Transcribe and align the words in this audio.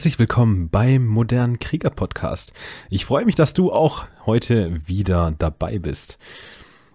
Herzlich 0.00 0.18
willkommen 0.18 0.70
beim 0.70 1.06
modernen 1.06 1.58
Krieger 1.58 1.90
Podcast. 1.90 2.54
Ich 2.88 3.04
freue 3.04 3.26
mich, 3.26 3.34
dass 3.34 3.52
du 3.52 3.70
auch 3.70 4.06
heute 4.24 4.88
wieder 4.88 5.34
dabei 5.38 5.78
bist. 5.78 6.16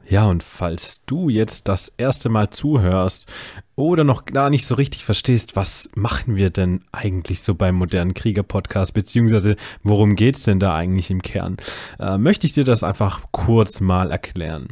Ja, 0.10 0.26
und 0.26 0.42
falls 0.42 1.06
du 1.06 1.30
jetzt 1.30 1.68
das 1.68 1.94
erste 1.98 2.30
Mal 2.30 2.50
zuhörst 2.50 3.32
oder 3.76 4.04
noch 4.04 4.26
gar 4.26 4.50
nicht 4.50 4.66
so 4.66 4.74
richtig 4.74 5.06
verstehst, 5.06 5.56
was 5.56 5.88
machen 5.94 6.36
wir 6.36 6.50
denn 6.50 6.84
eigentlich 6.92 7.44
so 7.44 7.54
beim 7.54 7.76
modernen 7.76 8.16
Krieger 8.16 8.42
Podcast, 8.42 8.96
beziehungsweise 8.96 9.56
worum 9.84 10.16
geht's 10.16 10.42
denn 10.42 10.60
da 10.60 10.74
eigentlich 10.74 11.12
im 11.12 11.22
Kern, 11.22 11.58
äh, 12.00 12.18
möchte 12.18 12.48
ich 12.48 12.54
dir 12.54 12.64
das 12.64 12.82
einfach 12.82 13.22
kurz 13.32 13.82
mal 13.82 14.10
erklären. 14.10 14.70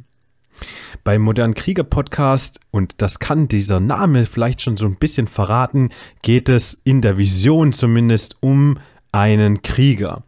Beim 1.04 1.22
modernen 1.22 1.54
Krieger 1.54 1.84
Podcast, 1.84 2.60
und 2.72 2.96
das 2.98 3.20
kann 3.20 3.48
dieser 3.48 3.80
Name 3.80 4.26
vielleicht 4.26 4.62
schon 4.62 4.78
so 4.78 4.86
ein 4.86 4.98
bisschen 4.98 5.28
verraten, 5.28 5.90
geht 6.22 6.50
es 6.50 6.80
in 6.84 7.02
der 7.02 7.18
Vision 7.18 7.74
zumindest 7.74 8.38
um 8.42 8.78
einen 9.12 9.62
Krieger. 9.62 10.24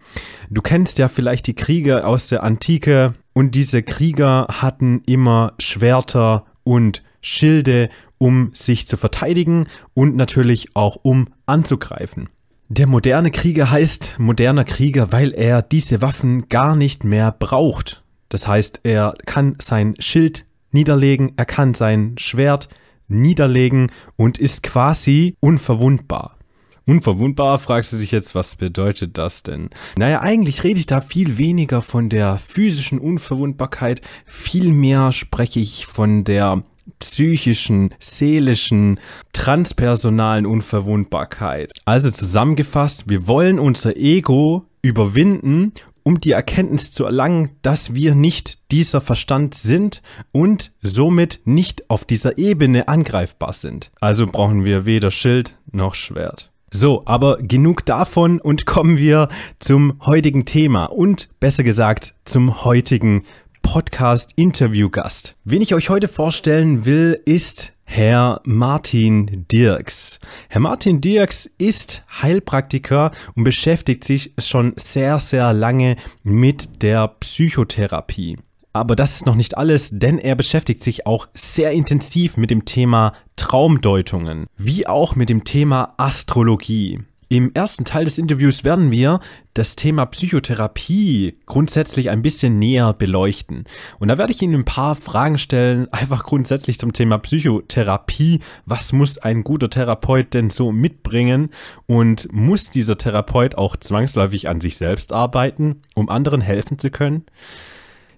Du 0.50 0.62
kennst 0.62 0.98
ja 0.98 1.08
vielleicht 1.08 1.48
die 1.48 1.56
Krieger 1.56 2.08
aus 2.08 2.28
der 2.28 2.44
Antike 2.44 3.16
und 3.34 3.56
diese 3.56 3.84
Krieger 3.84 4.48
hatten 4.50 5.02
immer 5.06 5.54
Schwerter 5.60 6.46
und 6.64 7.04
Schilde, 7.22 7.90
um 8.18 8.52
sich 8.54 8.88
zu 8.88 8.98
verteidigen 8.98 9.68
und 9.94 10.16
natürlich 10.16 10.76
auch 10.76 10.98
um 11.02 11.28
anzugreifen. 11.46 12.30
Der 12.70 12.88
moderne 12.88 13.32
Krieger 13.32 13.70
heißt 13.70 14.16
moderner 14.18 14.64
Krieger, 14.64 15.12
weil 15.12 15.32
er 15.34 15.62
diese 15.62 16.02
Waffen 16.02 16.50
gar 16.50 16.76
nicht 16.76 17.04
mehr 17.04 17.32
braucht. 17.32 18.04
Das 18.36 18.50
heißt, 18.50 18.82
er 18.84 19.14
kann 19.26 19.56
sein 19.60 19.96
Schild 19.98 20.46
niederlegen, 20.72 21.32
er 21.38 21.46
kann 21.46 21.74
sein 21.74 22.16
Schwert 22.18 22.68
niederlegen 23.08 23.90
und 24.18 24.40
ist 24.40 24.62
quasi 24.62 25.38
unverwundbar. 25.40 26.38
Unverwundbar, 26.86 27.60
fragst 27.60 27.94
du 27.94 27.96
sich 27.96 28.12
jetzt, 28.12 28.36
was 28.36 28.58
bedeutet 28.58 29.18
das 29.18 29.44
denn? 29.44 29.70
Naja, 29.96 30.20
eigentlich 30.20 30.66
rede 30.66 30.82
ich 30.82 30.86
da 30.86 31.00
viel 31.00 31.38
weniger 31.38 31.82
von 31.82 32.10
der 32.10 32.38
physischen 32.38 33.00
Unverwundbarkeit, 33.00 34.02
vielmehr 34.26 35.14
spreche 35.14 35.62
ich 35.62 35.86
von 35.86 36.26
der 36.26 36.62
psychischen, 37.00 37.96
seelischen, 38.00 39.00
transpersonalen 39.32 40.46
Unverwundbarkeit. 40.46 41.72
Also 41.86 42.12
zusammengefasst, 42.12 43.08
wir 43.08 43.28
wollen 43.28 43.60
unser 43.60 43.96
Ego 43.96 44.66
überwinden 44.82 45.72
um 46.06 46.22
die 46.22 46.32
Erkenntnis 46.32 46.92
zu 46.92 47.04
erlangen, 47.04 47.50
dass 47.64 47.96
wir 47.96 48.16
nicht 48.16 48.72
dieser 48.72 49.02
Verstand 49.02 49.56
sind 49.56 50.04
und 50.32 50.72
somit 50.80 51.42
nicht 51.46 51.90
auf 51.90 52.06
dieser 52.06 52.38
Ebene 52.38 52.88
angreifbar 52.88 53.54
sind. 53.54 53.92
Also 54.00 54.28
brauchen 54.28 54.64
wir 54.64 54.86
weder 54.86 55.10
Schild 55.10 55.58
noch 55.72 55.96
Schwert. 55.96 56.52
So, 56.72 57.04
aber 57.06 57.38
genug 57.38 57.86
davon 57.86 58.40
und 58.40 58.66
kommen 58.66 58.98
wir 58.98 59.30
zum 59.60 60.00
heutigen 60.06 60.46
Thema 60.46 60.86
und 60.86 61.30
besser 61.40 61.64
gesagt 61.64 62.14
zum 62.24 62.64
heutigen 62.64 63.24
Podcast-Interview-Gast. 63.64 65.36
Wen 65.44 65.62
ich 65.62 65.74
euch 65.74 65.90
heute 65.90 66.08
vorstellen 66.08 66.86
will, 66.86 67.20
ist 67.26 67.75
Herr 67.86 68.42
Martin 68.44 69.46
Dirks. 69.50 70.20
Herr 70.50 70.60
Martin 70.60 71.00
Dirks 71.00 71.50
ist 71.58 72.04
Heilpraktiker 72.22 73.12
und 73.36 73.46
beschäftigt 73.46 74.04
sich 74.04 74.34
schon 74.38 74.74
sehr, 74.76 75.20
sehr 75.20 75.54
lange 75.54 75.96
mit 76.24 76.82
der 76.82 77.08
Psychotherapie. 77.08 78.38
Aber 78.74 78.98
das 78.98 79.16
ist 79.16 79.26
noch 79.26 79.36
nicht 79.36 79.58
alles, 79.58 79.92
denn 79.94 80.18
er 80.18 80.36
beschäftigt 80.36 80.84
sich 80.84 81.08
auch 81.08 81.30
sehr 81.34 81.72
intensiv 81.72 82.36
mit 82.36 82.52
dem 82.52 82.66
Thema 82.66 83.14
Traumdeutungen, 83.38 84.48
wie 84.58 84.86
auch 84.86 85.16
mit 85.16 85.30
dem 85.30 85.46
Thema 85.46 85.94
Astrologie. 85.96 87.00
Im 87.28 87.52
ersten 87.56 87.86
Teil 87.86 88.06
des 88.06 88.20
Interviews 88.20 88.64
werden 88.64 88.92
wir 88.92 89.20
das 89.56 89.76
Thema 89.76 90.06
Psychotherapie 90.06 91.40
grundsätzlich 91.48 92.12
ein 92.12 92.22
bisschen 92.22 92.60
näher 92.60 92.94
beleuchten. 92.94 93.64
Und 93.98 94.10
da 94.10 94.20
werde 94.20 94.32
ich 94.32 94.44
Ihnen 94.44 94.54
ein 94.54 94.66
paar 94.66 94.96
Fragen 94.96 95.40
stellen, 95.40 95.88
einfach 95.92 96.24
grundsätzlich 96.24 96.78
zum 96.78 96.94
Thema 96.94 97.18
Psychotherapie. 97.18 98.42
Was 98.66 98.94
muss 98.94 99.18
ein 99.18 99.44
guter 99.44 99.72
Therapeut 99.72 100.36
denn 100.36 100.52
so 100.52 100.72
mitbringen? 100.72 101.50
Und 101.88 102.32
muss 102.32 102.70
dieser 102.70 102.98
Therapeut 102.98 103.56
auch 103.56 103.76
zwangsläufig 103.76 104.48
an 104.48 104.62
sich 104.62 104.78
selbst 104.78 105.12
arbeiten, 105.12 105.82
um 105.96 106.10
anderen 106.10 106.42
helfen 106.42 106.78
zu 106.78 106.92
können? 106.92 107.26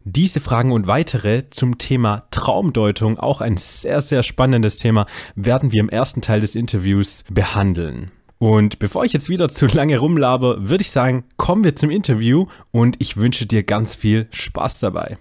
Diese 0.03 0.41
Fragen 0.41 0.71
und 0.73 0.87
weitere 0.87 1.49
zum 1.49 1.77
Thema 1.77 2.23
Traumdeutung, 2.31 3.19
auch 3.19 3.39
ein 3.39 3.57
sehr, 3.57 4.01
sehr 4.01 4.23
spannendes 4.23 4.77
Thema, 4.77 5.05
werden 5.35 5.71
wir 5.71 5.81
im 5.81 5.89
ersten 5.89 6.21
Teil 6.21 6.41
des 6.41 6.55
Interviews 6.55 7.23
behandeln. 7.29 8.11
Und 8.39 8.77
bevor 8.77 9.03
ich 9.03 9.13
jetzt 9.13 9.29
wieder 9.29 9.49
zu 9.49 9.65
lange 9.65 9.97
rumlabe, 9.97 10.57
würde 10.59 10.83
ich 10.83 10.91
sagen, 10.91 11.23
kommen 11.37 11.63
wir 11.63 11.75
zum 11.75 11.89
Interview 11.89 12.45
und 12.71 12.95
ich 12.99 13.17
wünsche 13.17 13.47
dir 13.47 13.63
ganz 13.63 13.95
viel 13.95 14.27
Spaß 14.31 14.79
dabei. 14.79 15.17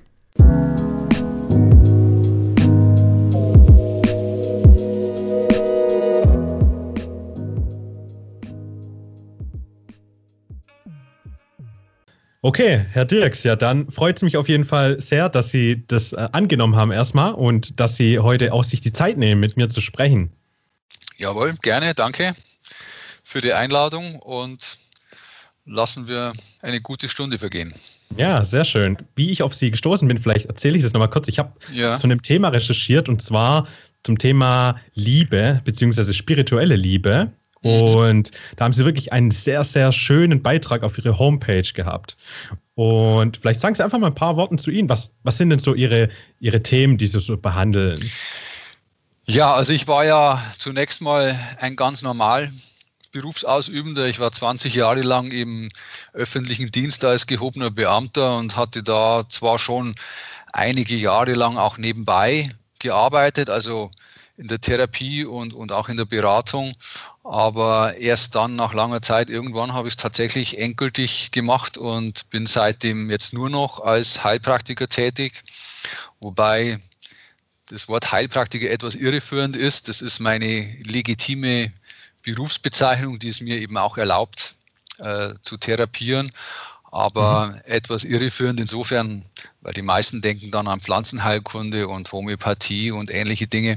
Okay, 12.42 12.86
Herr 12.90 13.06
Dirks, 13.06 13.42
ja, 13.42 13.56
dann 13.56 13.90
freut 13.90 14.16
es 14.16 14.22
mich 14.22 14.36
auf 14.36 14.48
jeden 14.48 14.64
Fall 14.64 15.00
sehr, 15.00 15.28
dass 15.28 15.50
Sie 15.50 15.84
das 15.88 16.12
äh, 16.12 16.28
angenommen 16.30 16.76
haben 16.76 16.92
erstmal 16.92 17.32
und 17.32 17.80
dass 17.80 17.96
Sie 17.96 18.20
heute 18.20 18.52
auch 18.52 18.62
sich 18.62 18.80
die 18.80 18.92
Zeit 18.92 19.16
nehmen, 19.16 19.40
mit 19.40 19.56
mir 19.56 19.68
zu 19.68 19.80
sprechen. 19.80 20.30
Jawohl, 21.16 21.54
gerne, 21.60 21.92
danke 21.94 22.34
für 23.26 23.40
die 23.40 23.52
Einladung 23.52 24.20
und 24.20 24.78
lassen 25.64 26.06
wir 26.06 26.32
eine 26.62 26.80
gute 26.80 27.08
Stunde 27.08 27.38
vergehen. 27.38 27.74
Ja, 28.16 28.44
sehr 28.44 28.64
schön. 28.64 28.96
Wie 29.16 29.32
ich 29.32 29.42
auf 29.42 29.52
Sie 29.52 29.72
gestoßen 29.72 30.06
bin, 30.06 30.18
vielleicht 30.18 30.46
erzähle 30.46 30.76
ich 30.76 30.84
das 30.84 30.92
nochmal 30.92 31.10
kurz. 31.10 31.26
Ich 31.26 31.40
habe 31.40 31.52
ja. 31.72 31.98
zu 31.98 32.04
einem 32.04 32.22
Thema 32.22 32.50
recherchiert 32.50 33.08
und 33.08 33.20
zwar 33.20 33.66
zum 34.04 34.16
Thema 34.16 34.76
Liebe 34.94 35.60
beziehungsweise 35.64 36.14
spirituelle 36.14 36.76
Liebe. 36.76 37.32
Mhm. 37.62 37.70
Und 37.70 38.30
da 38.54 38.64
haben 38.64 38.72
Sie 38.72 38.84
wirklich 38.84 39.12
einen 39.12 39.32
sehr, 39.32 39.64
sehr 39.64 39.92
schönen 39.92 40.40
Beitrag 40.40 40.84
auf 40.84 40.96
Ihre 40.96 41.18
Homepage 41.18 41.68
gehabt. 41.74 42.16
Und 42.76 43.38
vielleicht 43.38 43.60
sagen 43.60 43.74
Sie 43.74 43.82
einfach 43.82 43.98
mal 43.98 44.06
ein 44.06 44.14
paar 44.14 44.36
Worte 44.36 44.54
zu 44.54 44.70
Ihnen. 44.70 44.88
Was, 44.88 45.12
was 45.24 45.36
sind 45.36 45.50
denn 45.50 45.58
so 45.58 45.74
Ihre, 45.74 46.10
Ihre 46.38 46.62
Themen, 46.62 46.96
die 46.96 47.08
Sie 47.08 47.18
so 47.18 47.36
behandeln? 47.36 47.98
Ja, 49.24 49.52
also 49.52 49.72
ich 49.72 49.88
war 49.88 50.04
ja 50.04 50.40
zunächst 50.58 51.02
mal 51.02 51.36
ein 51.58 51.74
ganz 51.74 52.02
normal 52.02 52.52
Berufsausübender. 53.16 54.04
Ich 54.06 54.20
war 54.20 54.30
20 54.30 54.74
Jahre 54.74 55.00
lang 55.00 55.30
im 55.30 55.70
öffentlichen 56.12 56.70
Dienst 56.70 57.02
als 57.02 57.26
gehobener 57.26 57.70
Beamter 57.70 58.36
und 58.36 58.56
hatte 58.56 58.82
da 58.82 59.24
zwar 59.30 59.58
schon 59.58 59.94
einige 60.52 60.94
Jahre 60.94 61.32
lang 61.32 61.56
auch 61.56 61.78
nebenbei 61.78 62.50
gearbeitet, 62.78 63.48
also 63.48 63.90
in 64.36 64.48
der 64.48 64.60
Therapie 64.60 65.24
und, 65.24 65.54
und 65.54 65.72
auch 65.72 65.88
in 65.88 65.96
der 65.96 66.04
Beratung. 66.04 66.74
Aber 67.24 67.96
erst 67.96 68.34
dann 68.34 68.54
nach 68.54 68.74
langer 68.74 69.00
Zeit, 69.00 69.30
irgendwann 69.30 69.72
habe 69.72 69.88
ich 69.88 69.92
es 69.92 69.96
tatsächlich 69.96 70.58
endgültig 70.58 71.30
gemacht 71.30 71.78
und 71.78 72.28
bin 72.28 72.44
seitdem 72.44 73.10
jetzt 73.10 73.32
nur 73.32 73.48
noch 73.48 73.80
als 73.80 74.24
Heilpraktiker 74.24 74.88
tätig. 74.88 75.42
Wobei 76.20 76.78
das 77.68 77.88
Wort 77.88 78.12
Heilpraktiker 78.12 78.70
etwas 78.70 78.94
irreführend 78.94 79.56
ist. 79.56 79.88
Das 79.88 80.02
ist 80.02 80.20
meine 80.20 80.76
legitime 80.84 81.72
Berufsbezeichnung, 82.26 83.18
die 83.18 83.28
es 83.28 83.40
mir 83.40 83.58
eben 83.58 83.78
auch 83.78 83.96
erlaubt 83.96 84.56
äh, 84.98 85.34
zu 85.40 85.56
therapieren, 85.56 86.30
aber 86.90 87.46
mhm. 87.46 87.60
etwas 87.64 88.04
irreführend 88.04 88.60
insofern, 88.60 89.24
weil 89.60 89.72
die 89.72 89.82
meisten 89.82 90.20
denken 90.20 90.50
dann 90.50 90.66
an 90.66 90.80
Pflanzenheilkunde 90.80 91.88
und 91.88 92.10
Homöopathie 92.10 92.90
und 92.90 93.10
ähnliche 93.10 93.46
Dinge. 93.46 93.76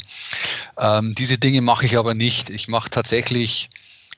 Ähm, 0.78 1.14
diese 1.16 1.38
Dinge 1.38 1.62
mache 1.62 1.86
ich 1.86 1.98
aber 1.98 2.16
nicht. 2.16 2.50
Ich 2.50 2.68
mache 2.68 2.90
tatsächlich 2.90 3.70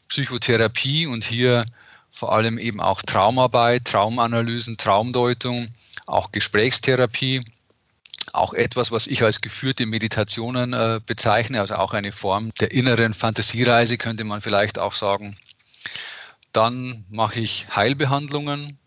Psychotherapie 0.08 1.08
und 1.08 1.26
hier 1.26 1.66
vor 2.12 2.34
allem 2.34 2.58
eben 2.58 2.80
auch 2.80 3.02
Traumarbeit, 3.02 3.86
Traumanalysen, 3.86 4.78
Traumdeutung, 4.78 5.68
auch 6.06 6.32
Gesprächstherapie 6.32 7.42
auch 8.34 8.54
etwas, 8.54 8.92
was 8.92 9.08
ich 9.08 9.24
als 9.24 9.42
geführte 9.42 9.86
Meditationen 9.86 10.74
äh, 10.74 11.00
bezeichne, 11.06 11.60
also 11.60 11.76
auch 11.76 11.94
eine 11.94 12.12
Form 12.12 12.52
der 12.60 12.72
inneren 12.72 13.14
Fantasiereise 13.14 13.98
könnte 13.98 14.24
man 14.24 14.42
vielleicht 14.42 14.80
auch 14.80 14.94
sagen. 14.94 15.36
Dann 16.54 17.06
mache 17.10 17.40
ich 17.40 17.68
Heilbehandlungen 17.76 18.78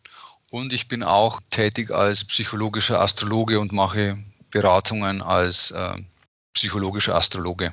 und 0.51 0.73
ich 0.73 0.89
bin 0.89 1.03
auch 1.03 1.41
tätig 1.51 1.91
als 1.91 2.25
psychologischer 2.25 3.01
Astrologe 3.01 3.59
und 3.59 3.73
mache 3.73 4.19
Beratungen 4.51 5.21
als 5.21 5.73
äh, 5.73 5.95
psychologischer 6.55 7.17
Astrologe. 7.17 7.73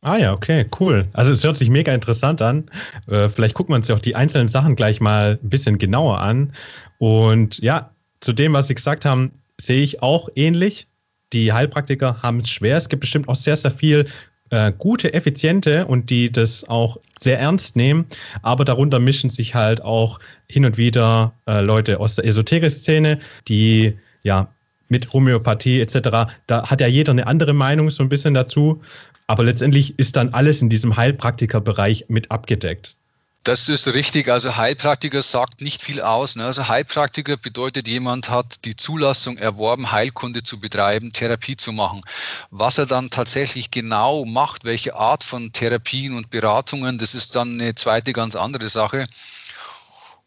Ah 0.00 0.16
ja, 0.16 0.32
okay, 0.32 0.66
cool. 0.80 1.08
Also 1.12 1.32
es 1.32 1.44
hört 1.44 1.56
sich 1.56 1.70
mega 1.70 1.92
interessant 1.92 2.42
an. 2.42 2.70
Äh, 3.08 3.28
vielleicht 3.28 3.54
gucken 3.54 3.72
wir 3.72 3.76
uns 3.76 3.88
ja 3.88 3.94
auch 3.94 4.00
die 4.00 4.16
einzelnen 4.16 4.48
Sachen 4.48 4.76
gleich 4.76 5.00
mal 5.00 5.38
ein 5.42 5.48
bisschen 5.48 5.78
genauer 5.78 6.18
an. 6.18 6.52
Und 6.98 7.58
ja, 7.58 7.90
zu 8.20 8.32
dem, 8.32 8.52
was 8.52 8.66
Sie 8.66 8.74
gesagt 8.74 9.04
haben, 9.04 9.32
sehe 9.60 9.82
ich 9.82 10.02
auch 10.02 10.28
ähnlich 10.34 10.87
die 11.32 11.52
Heilpraktiker 11.52 12.22
haben 12.22 12.40
es 12.40 12.50
schwer. 12.50 12.76
Es 12.76 12.88
gibt 12.88 13.00
bestimmt 13.00 13.28
auch 13.28 13.36
sehr, 13.36 13.56
sehr 13.56 13.70
viel 13.70 14.06
äh, 14.50 14.72
gute, 14.76 15.12
effiziente 15.12 15.86
und 15.86 16.10
die 16.10 16.32
das 16.32 16.64
auch 16.68 16.98
sehr 17.18 17.38
ernst 17.38 17.76
nehmen, 17.76 18.06
aber 18.42 18.64
darunter 18.64 18.98
mischen 18.98 19.30
sich 19.30 19.54
halt 19.54 19.82
auch 19.82 20.20
hin 20.48 20.64
und 20.64 20.78
wieder 20.78 21.32
äh, 21.46 21.60
Leute 21.60 22.00
aus 22.00 22.16
der 22.16 22.24
Esoterik-Szene, 22.24 23.18
die 23.46 23.98
ja 24.22 24.48
mit 24.88 25.12
Homöopathie 25.12 25.80
etc., 25.80 26.32
da 26.46 26.70
hat 26.70 26.80
ja 26.80 26.86
jeder 26.86 27.12
eine 27.12 27.26
andere 27.26 27.52
Meinung 27.52 27.90
so 27.90 28.02
ein 28.02 28.08
bisschen 28.08 28.32
dazu, 28.32 28.80
aber 29.26 29.44
letztendlich 29.44 29.98
ist 29.98 30.16
dann 30.16 30.30
alles 30.30 30.62
in 30.62 30.70
diesem 30.70 30.96
Heilpraktikerbereich 30.96 32.06
mit 32.08 32.30
abgedeckt. 32.30 32.96
Das 33.44 33.68
ist 33.68 33.88
richtig. 33.88 34.28
Also 34.28 34.56
Heilpraktiker 34.56 35.22
sagt 35.22 35.62
nicht 35.62 35.82
viel 35.82 36.02
aus. 36.02 36.36
Ne? 36.36 36.44
Also 36.44 36.68
Heilpraktiker 36.68 37.36
bedeutet, 37.36 37.88
jemand 37.88 38.28
hat 38.28 38.64
die 38.66 38.76
Zulassung 38.76 39.38
erworben, 39.38 39.90
Heilkunde 39.90 40.42
zu 40.42 40.60
betreiben, 40.60 41.12
Therapie 41.12 41.56
zu 41.56 41.72
machen. 41.72 42.02
Was 42.50 42.78
er 42.78 42.86
dann 42.86 43.10
tatsächlich 43.10 43.70
genau 43.70 44.24
macht, 44.26 44.64
welche 44.64 44.94
Art 44.94 45.24
von 45.24 45.52
Therapien 45.52 46.14
und 46.14 46.30
Beratungen, 46.30 46.98
das 46.98 47.14
ist 47.14 47.36
dann 47.36 47.54
eine 47.60 47.74
zweite 47.74 48.12
ganz 48.12 48.36
andere 48.36 48.68
Sache. 48.68 49.06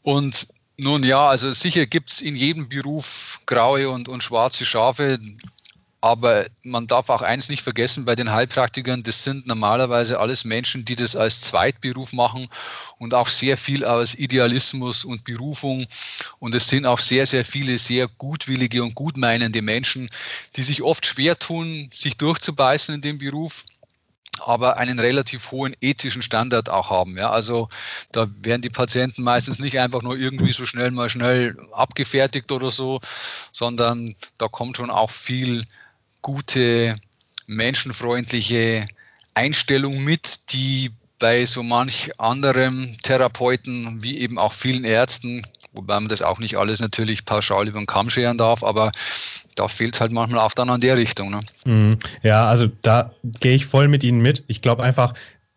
Und 0.01 0.47
nun 0.77 1.03
ja, 1.03 1.27
also 1.27 1.53
sicher 1.53 1.85
gibt 1.85 2.11
es 2.11 2.21
in 2.21 2.35
jedem 2.35 2.67
Beruf 2.67 3.41
graue 3.45 3.89
und, 3.89 4.07
und 4.07 4.23
schwarze 4.23 4.65
Schafe. 4.65 5.19
Aber 6.03 6.45
man 6.63 6.87
darf 6.87 7.09
auch 7.09 7.21
eins 7.21 7.47
nicht 7.47 7.61
vergessen 7.61 8.05
bei 8.05 8.15
den 8.15 8.31
Heilpraktikern, 8.31 9.03
das 9.03 9.23
sind 9.23 9.45
normalerweise 9.45 10.19
alles 10.19 10.45
Menschen, 10.45 10.83
die 10.83 10.95
das 10.95 11.15
als 11.15 11.41
Zweitberuf 11.41 12.11
machen 12.11 12.47
und 12.97 13.13
auch 13.13 13.27
sehr 13.27 13.55
viel 13.55 13.85
aus 13.85 14.15
Idealismus 14.15 15.05
und 15.05 15.23
Berufung. 15.23 15.85
Und 16.39 16.55
es 16.55 16.67
sind 16.67 16.87
auch 16.87 16.99
sehr, 16.99 17.27
sehr 17.27 17.45
viele 17.45 17.77
sehr 17.77 18.07
gutwillige 18.07 18.81
und 18.81 18.95
gutmeinende 18.95 19.61
Menschen, 19.61 20.09
die 20.55 20.63
sich 20.63 20.81
oft 20.81 21.05
schwer 21.05 21.37
tun, 21.37 21.89
sich 21.93 22.17
durchzubeißen 22.17 22.95
in 22.95 23.01
dem 23.01 23.19
Beruf 23.19 23.63
aber 24.45 24.77
einen 24.77 24.99
relativ 24.99 25.51
hohen 25.51 25.75
ethischen 25.81 26.21
Standard 26.21 26.69
auch 26.69 26.89
haben. 26.89 27.17
Ja, 27.17 27.31
also 27.31 27.69
da 28.11 28.27
werden 28.41 28.61
die 28.61 28.69
Patienten 28.69 29.23
meistens 29.23 29.59
nicht 29.59 29.79
einfach 29.79 30.01
nur 30.01 30.17
irgendwie 30.17 30.51
so 30.51 30.65
schnell 30.65 30.89
mal 30.89 31.09
schnell 31.09 31.55
abgefertigt 31.73 32.51
oder 32.51 32.71
so, 32.71 32.99
sondern 33.51 34.15
da 34.37 34.47
kommt 34.47 34.77
schon 34.77 34.89
auch 34.89 35.11
viel 35.11 35.65
gute, 36.21 36.95
menschenfreundliche 37.47 38.85
Einstellung 39.33 40.03
mit, 40.03 40.53
die 40.53 40.91
bei 41.19 41.45
so 41.45 41.63
manch 41.63 42.11
anderem 42.19 42.95
Therapeuten 43.03 44.01
wie 44.01 44.19
eben 44.19 44.37
auch 44.37 44.53
vielen 44.53 44.83
Ärzten, 44.83 45.43
wobei 45.73 45.99
man 45.99 46.09
das 46.09 46.21
auch 46.21 46.39
nicht 46.39 46.57
alles 46.57 46.79
natürlich 46.79 47.25
pauschal 47.25 47.67
über 47.67 47.79
den 47.79 47.85
Kamm 47.85 48.09
scheren 48.09 48.37
darf, 48.37 48.63
aber 48.63 48.91
da 49.55 49.67
fehlt 49.67 49.93
es 49.93 50.01
halt 50.01 50.11
manchmal 50.11 50.41
auch 50.41 50.53
dann 50.53 50.69
an 50.69 50.81
der 50.81 50.97
Richtung. 50.97 51.29
Ne? 51.31 51.41
Mhm. 51.65 51.99
Ja, 52.23 52.47
also 52.47 52.67
da 52.81 53.13
gehe 53.23 53.55
ich 53.55 53.65
voll 53.65 53.87
mit 53.87 54.03
Ihnen 54.03 54.21
mit. 54.21 54.43
Ich 54.47 54.61
glaube 54.61 54.83
einfach, 54.83 55.13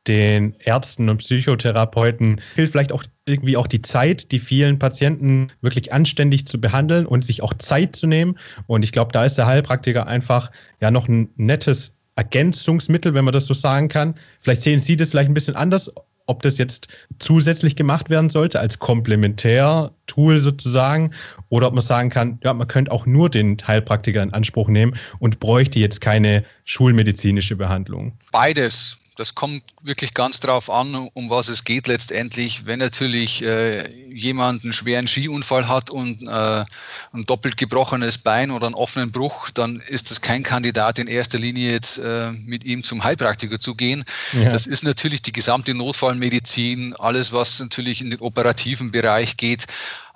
den 0.06 0.54
Ärzten 0.58 1.08
und 1.08 1.18
Psychotherapeuten 1.18 2.40
fehlt 2.54 2.70
vielleicht 2.70 2.92
auch 2.92 3.04
irgendwie 3.26 3.56
auch 3.56 3.66
die 3.66 3.82
Zeit, 3.82 4.32
die 4.32 4.38
vielen 4.38 4.78
Patienten 4.78 5.48
wirklich 5.60 5.92
anständig 5.92 6.46
zu 6.46 6.60
behandeln 6.60 7.06
und 7.06 7.24
sich 7.24 7.42
auch 7.42 7.54
Zeit 7.54 7.96
zu 7.96 8.06
nehmen. 8.06 8.38
Und 8.66 8.84
ich 8.84 8.92
glaube, 8.92 9.12
da 9.12 9.24
ist 9.24 9.36
der 9.36 9.46
Heilpraktiker 9.46 10.06
einfach 10.06 10.50
ja 10.80 10.90
noch 10.90 11.08
ein 11.08 11.30
nettes 11.36 11.96
Ergänzungsmittel, 12.16 13.14
wenn 13.14 13.24
man 13.24 13.32
das 13.32 13.46
so 13.46 13.54
sagen 13.54 13.88
kann. 13.88 14.14
Vielleicht 14.40 14.62
sehen 14.62 14.78
Sie 14.78 14.96
das 14.96 15.10
vielleicht 15.10 15.30
ein 15.30 15.34
bisschen 15.34 15.56
anders, 15.56 15.90
ob 16.26 16.42
das 16.42 16.58
jetzt 16.58 16.88
zusätzlich 17.18 17.76
gemacht 17.76 18.08
werden 18.08 18.30
sollte 18.30 18.60
als 18.60 18.78
Komplementär-Tool 18.78 20.38
sozusagen 20.38 21.10
oder 21.48 21.66
ob 21.66 21.74
man 21.74 21.82
sagen 21.82 22.08
kann, 22.08 22.38
ja, 22.42 22.54
man 22.54 22.66
könnte 22.66 22.92
auch 22.92 23.04
nur 23.04 23.28
den 23.28 23.56
Heilpraktiker 23.66 24.22
in 24.22 24.32
Anspruch 24.32 24.68
nehmen 24.68 24.96
und 25.18 25.40
bräuchte 25.40 25.78
jetzt 25.78 26.00
keine 26.00 26.44
schulmedizinische 26.64 27.56
Behandlung. 27.56 28.12
Beides 28.32 29.03
das 29.16 29.34
kommt 29.34 29.62
wirklich 29.82 30.14
ganz 30.14 30.40
drauf 30.40 30.70
an, 30.70 31.08
um 31.14 31.30
was 31.30 31.48
es 31.48 31.64
geht 31.64 31.86
letztendlich. 31.86 32.66
Wenn 32.66 32.80
natürlich 32.80 33.42
äh, 33.42 33.88
jemand 34.12 34.64
einen 34.64 34.72
schweren 34.72 35.06
Skiunfall 35.06 35.68
hat 35.68 35.90
und 35.90 36.22
äh, 36.22 36.64
ein 37.12 37.24
doppelt 37.26 37.56
gebrochenes 37.56 38.18
Bein 38.18 38.50
oder 38.50 38.66
einen 38.66 38.74
offenen 38.74 39.12
Bruch, 39.12 39.50
dann 39.50 39.80
ist 39.88 40.10
das 40.10 40.20
kein 40.20 40.42
Kandidat 40.42 40.98
in 40.98 41.06
erster 41.06 41.38
Linie 41.38 41.72
jetzt 41.72 41.98
äh, 41.98 42.32
mit 42.32 42.64
ihm 42.64 42.82
zum 42.82 43.04
Heilpraktiker 43.04 43.60
zu 43.60 43.74
gehen. 43.74 44.04
Ja. 44.32 44.48
Das 44.48 44.66
ist 44.66 44.82
natürlich 44.82 45.22
die 45.22 45.32
gesamte 45.32 45.74
Notfallmedizin, 45.74 46.94
alles 46.96 47.32
was 47.32 47.60
natürlich 47.60 48.00
in 48.00 48.10
den 48.10 48.20
operativen 48.20 48.90
Bereich 48.90 49.36
geht, 49.36 49.66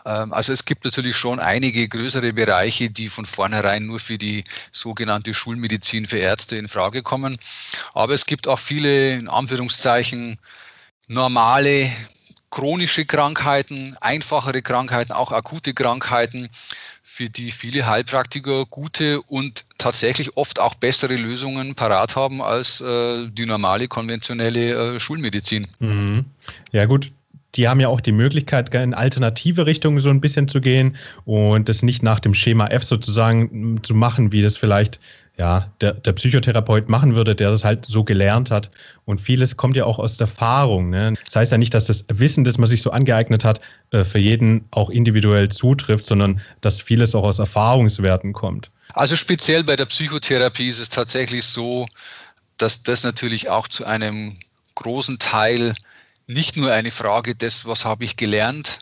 also 0.08 0.52
es 0.52 0.64
gibt 0.64 0.84
natürlich 0.84 1.16
schon 1.16 1.38
einige 1.38 1.88
größere 1.88 2.32
Bereiche, 2.32 2.90
die 2.90 3.08
von 3.08 3.26
vornherein 3.26 3.84
nur 3.86 4.00
für 4.00 4.18
die 4.18 4.44
sogenannte 4.72 5.34
Schulmedizin 5.34 6.06
für 6.06 6.18
Ärzte 6.18 6.56
in 6.56 6.68
Frage 6.68 7.02
kommen. 7.02 7.38
Aber 7.94 8.14
es 8.14 8.26
gibt 8.26 8.48
auch 8.48 8.58
viele, 8.58 9.12
in 9.12 9.28
Anführungszeichen, 9.28 10.38
normale 11.08 11.90
chronische 12.50 13.04
Krankheiten, 13.04 13.96
einfachere 14.00 14.62
Krankheiten, 14.62 15.12
auch 15.12 15.32
akute 15.32 15.74
Krankheiten, 15.74 16.48
für 17.02 17.28
die 17.28 17.50
viele 17.50 17.86
Heilpraktiker 17.86 18.64
gute 18.66 19.20
und 19.22 19.64
tatsächlich 19.76 20.36
oft 20.36 20.60
auch 20.60 20.74
bessere 20.74 21.16
Lösungen 21.16 21.74
parat 21.74 22.16
haben 22.16 22.40
als 22.40 22.80
äh, 22.80 23.28
die 23.28 23.44
normale 23.44 23.88
konventionelle 23.88 24.94
äh, 24.94 25.00
Schulmedizin. 25.00 25.66
Mhm. 25.80 26.26
Ja 26.70 26.86
gut, 26.86 27.10
die 27.58 27.68
haben 27.68 27.80
ja 27.80 27.88
auch 27.88 28.00
die 28.00 28.12
Möglichkeit, 28.12 28.72
in 28.74 28.94
alternative 28.94 29.66
Richtungen 29.66 29.98
so 29.98 30.10
ein 30.10 30.20
bisschen 30.20 30.48
zu 30.48 30.60
gehen 30.60 30.96
und 31.24 31.68
das 31.68 31.82
nicht 31.82 32.02
nach 32.02 32.20
dem 32.20 32.32
Schema 32.32 32.68
F 32.68 32.84
sozusagen 32.84 33.80
zu 33.82 33.94
machen, 33.94 34.32
wie 34.32 34.42
das 34.42 34.56
vielleicht 34.56 35.00
ja, 35.38 35.70
der, 35.80 35.92
der 35.92 36.12
Psychotherapeut 36.14 36.88
machen 36.88 37.14
würde, 37.14 37.34
der 37.34 37.50
das 37.50 37.64
halt 37.64 37.86
so 37.86 38.02
gelernt 38.02 38.50
hat. 38.50 38.70
Und 39.04 39.20
vieles 39.20 39.56
kommt 39.56 39.76
ja 39.76 39.84
auch 39.84 40.00
aus 40.00 40.16
der 40.16 40.26
Erfahrung. 40.26 40.90
Ne? 40.90 41.14
Das 41.24 41.36
heißt 41.36 41.52
ja 41.52 41.58
nicht, 41.58 41.74
dass 41.74 41.86
das 41.86 42.04
Wissen, 42.12 42.44
das 42.44 42.58
man 42.58 42.68
sich 42.68 42.82
so 42.82 42.90
angeeignet 42.90 43.44
hat, 43.44 43.60
äh, 43.92 44.04
für 44.04 44.18
jeden 44.18 44.64
auch 44.72 44.90
individuell 44.90 45.48
zutrifft, 45.48 46.04
sondern 46.04 46.40
dass 46.60 46.80
vieles 46.80 47.14
auch 47.14 47.22
aus 47.22 47.38
Erfahrungswerten 47.38 48.32
kommt. 48.32 48.70
Also 48.94 49.14
speziell 49.14 49.62
bei 49.62 49.76
der 49.76 49.86
Psychotherapie 49.86 50.68
ist 50.68 50.80
es 50.80 50.88
tatsächlich 50.88 51.44
so, 51.44 51.86
dass 52.56 52.82
das 52.82 53.04
natürlich 53.04 53.48
auch 53.48 53.68
zu 53.68 53.84
einem 53.84 54.36
großen 54.74 55.20
Teil 55.20 55.74
nicht 56.28 56.56
nur 56.56 56.72
eine 56.72 56.90
Frage 56.90 57.34
des, 57.34 57.66
was 57.66 57.84
habe 57.84 58.04
ich 58.04 58.16
gelernt, 58.16 58.80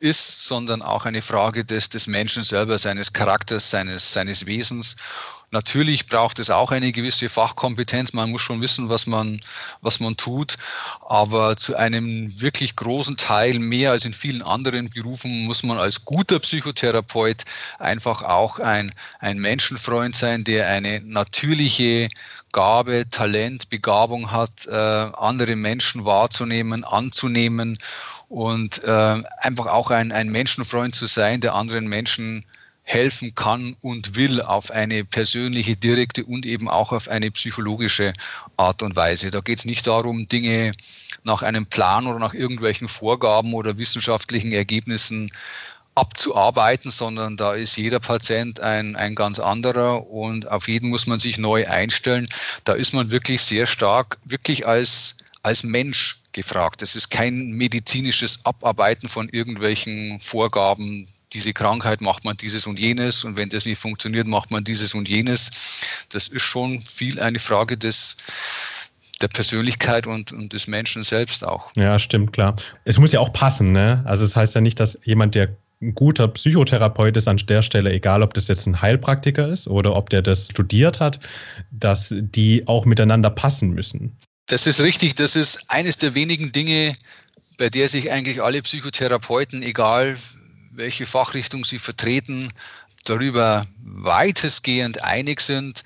ist, 0.00 0.46
sondern 0.48 0.82
auch 0.82 1.04
eine 1.04 1.22
Frage 1.22 1.64
des, 1.64 1.90
des 1.90 2.06
Menschen 2.06 2.44
selber, 2.44 2.78
seines 2.78 3.12
Charakters, 3.12 3.70
seines, 3.70 4.12
seines 4.12 4.46
Wesens. 4.46 4.96
Natürlich 5.50 6.06
braucht 6.06 6.38
es 6.38 6.50
auch 6.50 6.72
eine 6.72 6.92
gewisse 6.92 7.30
Fachkompetenz. 7.30 8.12
Man 8.12 8.30
muss 8.30 8.42
schon 8.42 8.60
wissen, 8.60 8.90
was 8.90 9.06
man, 9.06 9.40
was 9.80 9.98
man 9.98 10.16
tut. 10.16 10.56
Aber 11.06 11.56
zu 11.56 11.74
einem 11.74 12.38
wirklich 12.40 12.76
großen 12.76 13.16
Teil, 13.16 13.58
mehr 13.58 13.92
als 13.92 14.04
in 14.04 14.12
vielen 14.12 14.42
anderen 14.42 14.90
Berufen, 14.90 15.46
muss 15.46 15.62
man 15.62 15.78
als 15.78 16.04
guter 16.04 16.38
Psychotherapeut 16.38 17.44
einfach 17.78 18.22
auch 18.22 18.58
ein, 18.58 18.92
ein 19.20 19.38
Menschenfreund 19.38 20.14
sein, 20.14 20.44
der 20.44 20.68
eine 20.68 21.00
natürliche 21.00 22.10
Gabe, 22.52 23.06
Talent, 23.10 23.70
Begabung 23.70 24.30
hat, 24.30 24.66
äh, 24.66 24.74
andere 24.74 25.56
Menschen 25.56 26.04
wahrzunehmen, 26.04 26.84
anzunehmen 26.84 27.78
und 28.28 28.84
äh, 28.84 29.22
einfach 29.38 29.66
auch 29.66 29.90
ein, 29.90 30.12
ein 30.12 30.28
Menschenfreund 30.28 30.94
zu 30.94 31.06
sein, 31.06 31.40
der 31.40 31.54
anderen 31.54 31.88
Menschen 31.88 32.44
helfen 32.88 33.34
kann 33.34 33.76
und 33.82 34.16
will 34.16 34.40
auf 34.40 34.70
eine 34.70 35.04
persönliche, 35.04 35.76
direkte 35.76 36.24
und 36.24 36.46
eben 36.46 36.70
auch 36.70 36.92
auf 36.92 37.08
eine 37.08 37.30
psychologische 37.30 38.14
Art 38.56 38.82
und 38.82 38.96
Weise. 38.96 39.30
Da 39.30 39.40
geht 39.40 39.58
es 39.58 39.66
nicht 39.66 39.86
darum, 39.86 40.26
Dinge 40.26 40.72
nach 41.22 41.42
einem 41.42 41.66
Plan 41.66 42.06
oder 42.06 42.18
nach 42.18 42.32
irgendwelchen 42.32 42.88
Vorgaben 42.88 43.52
oder 43.52 43.76
wissenschaftlichen 43.76 44.52
Ergebnissen 44.52 45.30
abzuarbeiten, 45.94 46.90
sondern 46.90 47.36
da 47.36 47.52
ist 47.52 47.76
jeder 47.76 48.00
Patient 48.00 48.60
ein, 48.60 48.96
ein 48.96 49.14
ganz 49.14 49.38
anderer 49.38 50.10
und 50.10 50.50
auf 50.50 50.66
jeden 50.66 50.88
muss 50.88 51.06
man 51.06 51.20
sich 51.20 51.36
neu 51.36 51.66
einstellen. 51.66 52.26
Da 52.64 52.72
ist 52.72 52.94
man 52.94 53.10
wirklich 53.10 53.42
sehr 53.42 53.66
stark, 53.66 54.16
wirklich 54.24 54.66
als, 54.66 55.16
als 55.42 55.62
Mensch 55.62 56.20
gefragt. 56.32 56.80
Es 56.80 56.94
ist 56.94 57.10
kein 57.10 57.50
medizinisches 57.50 58.40
Abarbeiten 58.44 59.10
von 59.10 59.28
irgendwelchen 59.28 60.20
Vorgaben. 60.20 61.06
Diese 61.32 61.52
Krankheit 61.52 62.00
macht 62.00 62.24
man 62.24 62.36
dieses 62.36 62.66
und 62.66 62.78
jenes 62.78 63.24
und 63.24 63.36
wenn 63.36 63.50
das 63.50 63.66
nicht 63.66 63.78
funktioniert, 63.78 64.26
macht 64.26 64.50
man 64.50 64.64
dieses 64.64 64.94
und 64.94 65.08
jenes. 65.08 65.50
Das 66.08 66.28
ist 66.28 66.42
schon 66.42 66.80
viel 66.80 67.20
eine 67.20 67.38
Frage 67.38 67.76
des, 67.76 68.16
der 69.20 69.28
Persönlichkeit 69.28 70.06
und, 70.06 70.32
und 70.32 70.52
des 70.52 70.66
Menschen 70.66 71.02
selbst 71.02 71.44
auch. 71.44 71.72
Ja, 71.76 71.98
stimmt, 71.98 72.32
klar. 72.32 72.56
Es 72.84 72.98
muss 72.98 73.12
ja 73.12 73.20
auch 73.20 73.32
passen, 73.32 73.72
ne? 73.72 74.02
Also 74.06 74.24
es 74.24 74.30
das 74.30 74.36
heißt 74.36 74.54
ja 74.54 74.60
nicht, 74.60 74.80
dass 74.80 74.98
jemand, 75.04 75.34
der 75.34 75.56
ein 75.80 75.94
guter 75.94 76.26
Psychotherapeut 76.28 77.16
ist 77.16 77.28
an 77.28 77.36
der 77.36 77.62
Stelle, 77.62 77.92
egal 77.92 78.22
ob 78.22 78.34
das 78.34 78.48
jetzt 78.48 78.66
ein 78.66 78.80
Heilpraktiker 78.80 79.48
ist 79.48 79.68
oder 79.68 79.94
ob 79.94 80.10
der 80.10 80.22
das 80.22 80.46
studiert 80.48 80.98
hat, 80.98 81.20
dass 81.70 82.12
die 82.18 82.66
auch 82.66 82.84
miteinander 82.84 83.30
passen 83.30 83.70
müssen. 83.70 84.16
Das 84.46 84.66
ist 84.66 84.80
richtig. 84.80 85.14
Das 85.14 85.36
ist 85.36 85.70
eines 85.70 85.98
der 85.98 86.14
wenigen 86.14 86.52
Dinge, 86.52 86.94
bei 87.58 87.68
der 87.68 87.88
sich 87.88 88.10
eigentlich 88.10 88.42
alle 88.42 88.62
Psychotherapeuten, 88.62 89.62
egal 89.62 90.16
welche 90.70 91.06
Fachrichtung 91.06 91.64
sie 91.64 91.78
vertreten, 91.78 92.52
darüber 93.04 93.66
weitestgehend 93.82 95.02
einig 95.02 95.40
sind, 95.40 95.82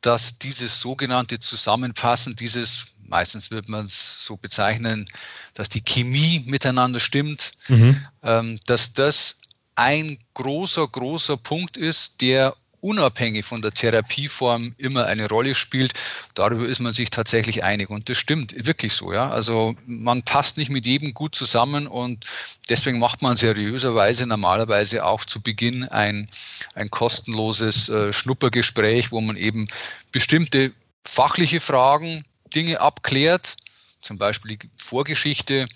dass 0.00 0.38
dieses 0.38 0.80
sogenannte 0.80 1.38
Zusammenpassen, 1.38 2.36
dieses, 2.36 2.86
meistens 3.06 3.50
wird 3.50 3.68
man 3.68 3.86
es 3.86 4.24
so 4.24 4.36
bezeichnen, 4.36 5.08
dass 5.54 5.68
die 5.68 5.82
Chemie 5.82 6.42
miteinander 6.46 7.00
stimmt, 7.00 7.52
mhm. 7.68 8.04
ähm, 8.22 8.60
dass 8.66 8.92
das 8.92 9.38
ein 9.74 10.18
großer, 10.34 10.86
großer 10.86 11.36
Punkt 11.36 11.76
ist, 11.76 12.20
der 12.20 12.54
unabhängig 12.82 13.46
von 13.46 13.62
der 13.62 13.72
Therapieform 13.72 14.74
immer 14.76 15.06
eine 15.06 15.28
Rolle 15.28 15.54
spielt. 15.54 15.92
Darüber 16.34 16.66
ist 16.66 16.80
man 16.80 16.92
sich 16.92 17.10
tatsächlich 17.10 17.62
einig. 17.62 17.88
Und 17.90 18.08
das 18.08 18.18
stimmt 18.18 18.66
wirklich 18.66 18.92
so. 18.92 19.12
Ja? 19.12 19.30
Also 19.30 19.76
man 19.86 20.22
passt 20.24 20.58
nicht 20.58 20.68
mit 20.68 20.84
jedem 20.84 21.14
gut 21.14 21.34
zusammen 21.34 21.86
und 21.86 22.26
deswegen 22.68 22.98
macht 22.98 23.22
man 23.22 23.36
seriöserweise 23.36 24.26
normalerweise 24.26 25.04
auch 25.04 25.24
zu 25.24 25.40
Beginn 25.40 25.84
ein, 25.84 26.28
ein 26.74 26.90
kostenloses 26.90 27.88
äh, 27.88 28.12
Schnuppergespräch, 28.12 29.12
wo 29.12 29.20
man 29.20 29.36
eben 29.36 29.68
bestimmte 30.10 30.72
fachliche 31.04 31.60
Fragen, 31.60 32.24
Dinge 32.52 32.80
abklärt, 32.80 33.56
zum 34.00 34.18
Beispiel 34.18 34.56
die 34.56 34.70
Vorgeschichte 34.76 35.68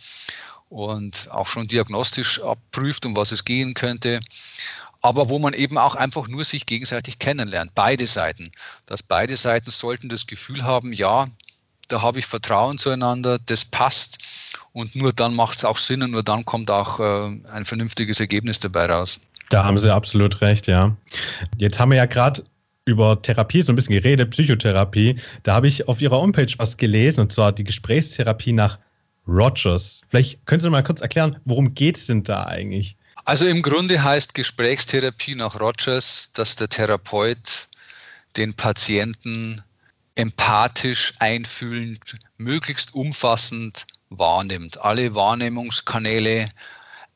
und 0.68 1.30
auch 1.30 1.46
schon 1.46 1.68
diagnostisch 1.68 2.42
abprüft, 2.42 3.06
um 3.06 3.14
was 3.14 3.30
es 3.30 3.44
gehen 3.44 3.74
könnte 3.74 4.20
aber 5.02 5.28
wo 5.28 5.38
man 5.38 5.54
eben 5.54 5.78
auch 5.78 5.94
einfach 5.94 6.28
nur 6.28 6.44
sich 6.44 6.66
gegenseitig 6.66 7.18
kennenlernt, 7.18 7.72
beide 7.74 8.06
Seiten. 8.06 8.52
Dass 8.86 9.02
beide 9.02 9.36
Seiten 9.36 9.70
sollten 9.70 10.08
das 10.08 10.26
Gefühl 10.26 10.62
haben, 10.64 10.92
ja, 10.92 11.26
da 11.88 12.02
habe 12.02 12.18
ich 12.18 12.26
Vertrauen 12.26 12.78
zueinander, 12.78 13.38
das 13.38 13.64
passt 13.64 14.18
und 14.72 14.96
nur 14.96 15.12
dann 15.12 15.34
macht 15.34 15.58
es 15.58 15.64
auch 15.64 15.78
Sinn 15.78 16.02
und 16.02 16.10
nur 16.10 16.22
dann 16.22 16.44
kommt 16.44 16.70
auch 16.70 17.00
äh, 17.00 17.40
ein 17.52 17.64
vernünftiges 17.64 18.20
Ergebnis 18.20 18.58
dabei 18.58 18.86
raus. 18.86 19.20
Da 19.50 19.64
haben 19.64 19.78
Sie 19.78 19.92
absolut 19.92 20.40
recht, 20.40 20.66
ja. 20.66 20.96
Jetzt 21.58 21.78
haben 21.78 21.90
wir 21.90 21.98
ja 21.98 22.06
gerade 22.06 22.42
über 22.84 23.20
Therapie 23.20 23.62
so 23.62 23.72
ein 23.72 23.76
bisschen 23.76 23.94
geredet, 23.94 24.30
Psychotherapie. 24.30 25.16
Da 25.42 25.54
habe 25.54 25.68
ich 25.68 25.88
auf 25.88 26.00
Ihrer 26.00 26.16
Homepage 26.16 26.52
was 26.56 26.76
gelesen, 26.76 27.22
und 27.22 27.32
zwar 27.32 27.52
die 27.52 27.64
Gesprächstherapie 27.64 28.52
nach 28.52 28.78
Rogers. 29.26 30.02
Vielleicht 30.08 30.44
können 30.46 30.60
Sie 30.60 30.70
mal 30.70 30.82
kurz 30.82 31.00
erklären, 31.00 31.36
worum 31.44 31.74
geht 31.74 31.96
es 31.96 32.06
denn 32.06 32.24
da 32.24 32.44
eigentlich? 32.44 32.96
Also 33.24 33.46
im 33.46 33.62
Grunde 33.62 34.02
heißt 34.02 34.34
Gesprächstherapie 34.34 35.34
nach 35.34 35.58
Rogers, 35.58 36.30
dass 36.34 36.56
der 36.56 36.68
Therapeut 36.68 37.68
den 38.36 38.54
Patienten 38.54 39.62
empathisch, 40.14 41.14
einfühlend, 41.18 42.00
möglichst 42.36 42.94
umfassend 42.94 43.86
wahrnimmt, 44.10 44.78
alle 44.78 45.14
Wahrnehmungskanäle 45.14 46.48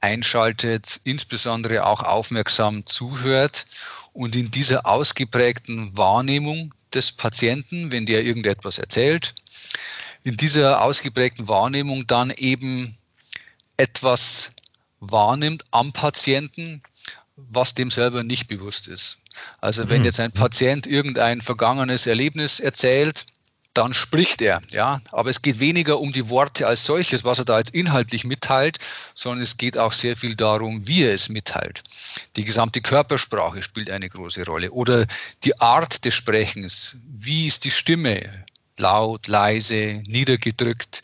einschaltet, 0.00 1.00
insbesondere 1.04 1.86
auch 1.86 2.02
aufmerksam 2.02 2.86
zuhört 2.86 3.66
und 4.12 4.34
in 4.36 4.50
dieser 4.50 4.86
ausgeprägten 4.86 5.96
Wahrnehmung 5.96 6.74
des 6.92 7.12
Patienten, 7.12 7.92
wenn 7.92 8.06
der 8.06 8.24
irgendetwas 8.24 8.78
erzählt, 8.78 9.34
in 10.22 10.36
dieser 10.36 10.82
ausgeprägten 10.82 11.48
Wahrnehmung 11.48 12.06
dann 12.06 12.30
eben 12.30 12.96
etwas 13.76 14.52
wahrnimmt 15.00 15.64
am 15.70 15.92
Patienten, 15.92 16.82
was 17.36 17.74
dem 17.74 17.90
selber 17.90 18.22
nicht 18.22 18.48
bewusst 18.48 18.86
ist. 18.86 19.18
Also 19.60 19.88
wenn 19.88 20.00
mhm. 20.00 20.04
jetzt 20.04 20.20
ein 20.20 20.32
Patient 20.32 20.86
irgendein 20.86 21.40
vergangenes 21.40 22.06
Erlebnis 22.06 22.60
erzählt, 22.60 23.26
dann 23.72 23.94
spricht 23.94 24.42
er, 24.42 24.60
ja. 24.70 25.00
Aber 25.12 25.30
es 25.30 25.42
geht 25.42 25.60
weniger 25.60 26.00
um 26.00 26.12
die 26.12 26.28
Worte 26.28 26.66
als 26.66 26.84
solches, 26.84 27.22
was 27.24 27.38
er 27.38 27.44
da 27.44 27.58
jetzt 27.58 27.74
inhaltlich 27.74 28.24
mitteilt, 28.24 28.78
sondern 29.14 29.42
es 29.42 29.58
geht 29.58 29.78
auch 29.78 29.92
sehr 29.92 30.16
viel 30.16 30.34
darum, 30.34 30.86
wie 30.88 31.04
er 31.04 31.14
es 31.14 31.28
mitteilt. 31.28 31.82
Die 32.36 32.44
gesamte 32.44 32.80
Körpersprache 32.80 33.62
spielt 33.62 33.90
eine 33.90 34.08
große 34.08 34.44
Rolle 34.44 34.72
oder 34.72 35.06
die 35.44 35.58
Art 35.60 36.04
des 36.04 36.14
Sprechens. 36.14 36.96
Wie 37.06 37.46
ist 37.46 37.64
die 37.64 37.70
Stimme? 37.70 38.44
Laut, 38.76 39.28
leise, 39.28 40.02
niedergedrückt? 40.06 41.02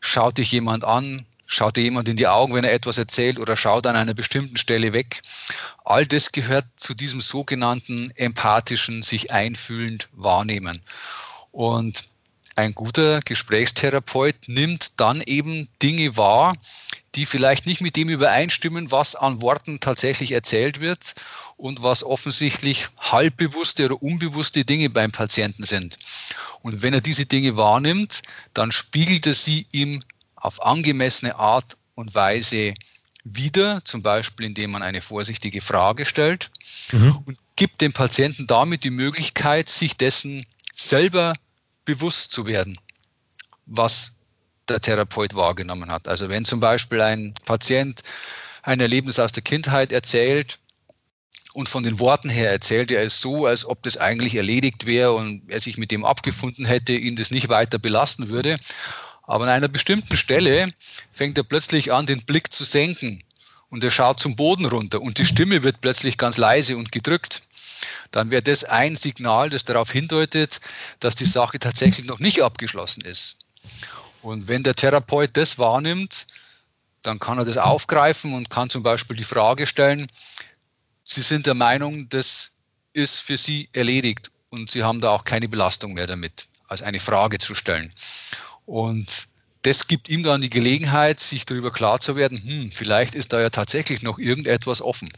Schaut 0.00 0.38
dich 0.38 0.52
jemand 0.52 0.84
an? 0.84 1.24
Schaut 1.46 1.76
dir 1.76 1.82
jemand 1.82 2.08
in 2.08 2.16
die 2.16 2.26
Augen, 2.26 2.54
wenn 2.54 2.64
er 2.64 2.72
etwas 2.72 2.98
erzählt 2.98 3.38
oder 3.38 3.56
schaut 3.56 3.86
an 3.86 3.96
einer 3.96 4.14
bestimmten 4.14 4.56
Stelle 4.56 4.92
weg? 4.92 5.22
All 5.84 6.04
das 6.04 6.32
gehört 6.32 6.66
zu 6.76 6.92
diesem 6.92 7.20
sogenannten 7.20 8.10
empathischen, 8.16 9.02
sich 9.02 9.30
einfühlend 9.30 10.08
wahrnehmen. 10.12 10.82
Und 11.52 12.04
ein 12.56 12.74
guter 12.74 13.20
Gesprächstherapeut 13.20 14.34
nimmt 14.46 14.98
dann 14.98 15.20
eben 15.20 15.68
Dinge 15.82 16.16
wahr, 16.16 16.54
die 17.14 17.26
vielleicht 17.26 17.66
nicht 17.66 17.80
mit 17.80 17.96
dem 17.96 18.08
übereinstimmen, 18.08 18.90
was 18.90 19.14
an 19.14 19.40
Worten 19.42 19.78
tatsächlich 19.78 20.32
erzählt 20.32 20.80
wird 20.80 21.14
und 21.56 21.82
was 21.82 22.02
offensichtlich 22.02 22.88
halbbewusste 22.98 23.84
oder 23.84 24.02
unbewusste 24.02 24.64
Dinge 24.64 24.90
beim 24.90 25.12
Patienten 25.12 25.64
sind. 25.64 25.98
Und 26.62 26.82
wenn 26.82 26.94
er 26.94 27.00
diese 27.00 27.26
Dinge 27.26 27.56
wahrnimmt, 27.56 28.22
dann 28.54 28.72
spiegelt 28.72 29.26
er 29.26 29.34
sie 29.34 29.66
ihm 29.72 30.02
auf 30.36 30.64
angemessene 30.64 31.36
Art 31.36 31.76
und 31.94 32.14
Weise 32.14 32.74
wieder, 33.24 33.84
zum 33.84 34.02
Beispiel 34.02 34.46
indem 34.46 34.70
man 34.70 34.82
eine 34.82 35.00
vorsichtige 35.00 35.60
Frage 35.60 36.06
stellt 36.06 36.50
mhm. 36.92 37.18
und 37.24 37.38
gibt 37.56 37.80
dem 37.80 37.92
Patienten 37.92 38.46
damit 38.46 38.84
die 38.84 38.90
Möglichkeit, 38.90 39.68
sich 39.68 39.96
dessen 39.96 40.46
selber 40.74 41.32
bewusst 41.84 42.30
zu 42.30 42.46
werden, 42.46 42.78
was 43.66 44.16
der 44.68 44.80
Therapeut 44.80 45.34
wahrgenommen 45.34 45.90
hat. 45.90 46.08
Also 46.08 46.28
wenn 46.28 46.44
zum 46.44 46.60
Beispiel 46.60 47.00
ein 47.00 47.34
Patient 47.46 48.02
ein 48.62 48.80
Erlebnis 48.80 49.18
aus 49.18 49.32
der 49.32 49.42
Kindheit 49.42 49.92
erzählt 49.92 50.58
und 51.52 51.68
von 51.68 51.84
den 51.84 51.98
Worten 51.98 52.28
her 52.28 52.50
erzählt 52.50 52.90
er 52.90 53.02
es 53.02 53.20
so, 53.20 53.46
als 53.46 53.64
ob 53.64 53.82
das 53.82 53.96
eigentlich 53.96 54.34
erledigt 54.34 54.86
wäre 54.86 55.14
und 55.14 55.42
er 55.48 55.60
sich 55.60 55.78
mit 55.78 55.90
dem 55.90 56.04
abgefunden 56.04 56.66
hätte, 56.66 56.92
ihn 56.92 57.16
das 57.16 57.30
nicht 57.30 57.48
weiter 57.48 57.78
belasten 57.78 58.28
würde. 58.28 58.56
Aber 59.26 59.44
an 59.44 59.50
einer 59.50 59.68
bestimmten 59.68 60.16
Stelle 60.16 60.68
fängt 61.12 61.36
er 61.36 61.44
plötzlich 61.44 61.92
an, 61.92 62.06
den 62.06 62.24
Blick 62.24 62.52
zu 62.52 62.64
senken 62.64 63.22
und 63.68 63.82
er 63.82 63.90
schaut 63.90 64.20
zum 64.20 64.36
Boden 64.36 64.66
runter 64.66 65.00
und 65.00 65.18
die 65.18 65.26
Stimme 65.26 65.62
wird 65.62 65.80
plötzlich 65.80 66.16
ganz 66.16 66.36
leise 66.36 66.76
und 66.76 66.92
gedrückt. 66.92 67.42
Dann 68.12 68.30
wäre 68.30 68.42
das 68.42 68.64
ein 68.64 68.96
Signal, 68.96 69.50
das 69.50 69.64
darauf 69.64 69.90
hindeutet, 69.90 70.60
dass 71.00 71.14
die 71.14 71.24
Sache 71.24 71.58
tatsächlich 71.58 72.06
noch 72.06 72.20
nicht 72.20 72.42
abgeschlossen 72.42 73.02
ist. 73.02 73.38
Und 74.22 74.48
wenn 74.48 74.62
der 74.62 74.74
Therapeut 74.74 75.30
das 75.34 75.58
wahrnimmt, 75.58 76.26
dann 77.02 77.18
kann 77.18 77.38
er 77.38 77.44
das 77.44 77.58
aufgreifen 77.58 78.32
und 78.34 78.50
kann 78.50 78.70
zum 78.70 78.82
Beispiel 78.82 79.16
die 79.16 79.24
Frage 79.24 79.66
stellen, 79.66 80.06
Sie 81.08 81.22
sind 81.22 81.46
der 81.46 81.54
Meinung, 81.54 82.08
das 82.08 82.52
ist 82.92 83.20
für 83.20 83.36
Sie 83.36 83.68
erledigt 83.72 84.32
und 84.50 84.70
Sie 84.70 84.82
haben 84.82 85.00
da 85.00 85.10
auch 85.10 85.24
keine 85.24 85.48
Belastung 85.48 85.94
mehr 85.94 86.08
damit, 86.08 86.48
als 86.66 86.82
eine 86.82 86.98
Frage 86.98 87.38
zu 87.38 87.54
stellen. 87.54 87.92
Und 88.66 89.28
das 89.62 89.88
gibt 89.88 90.08
ihm 90.08 90.22
dann 90.22 90.40
die 90.40 90.50
Gelegenheit, 90.50 91.18
sich 91.18 91.46
darüber 91.46 91.72
klar 91.72 91.98
zu 92.00 92.14
werden, 92.14 92.40
hm, 92.42 92.72
vielleicht 92.72 93.14
ist 93.14 93.32
da 93.32 93.40
ja 93.40 93.50
tatsächlich 93.50 94.02
noch 94.02 94.18
irgendetwas 94.18 94.82
offen. 94.82 95.08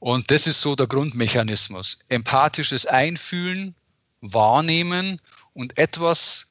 Und 0.00 0.30
das 0.30 0.46
ist 0.46 0.60
so 0.60 0.76
der 0.76 0.86
Grundmechanismus. 0.86 1.98
Empathisches 2.08 2.86
Einfühlen, 2.86 3.74
Wahrnehmen 4.20 5.20
und 5.54 5.78
etwas 5.78 6.48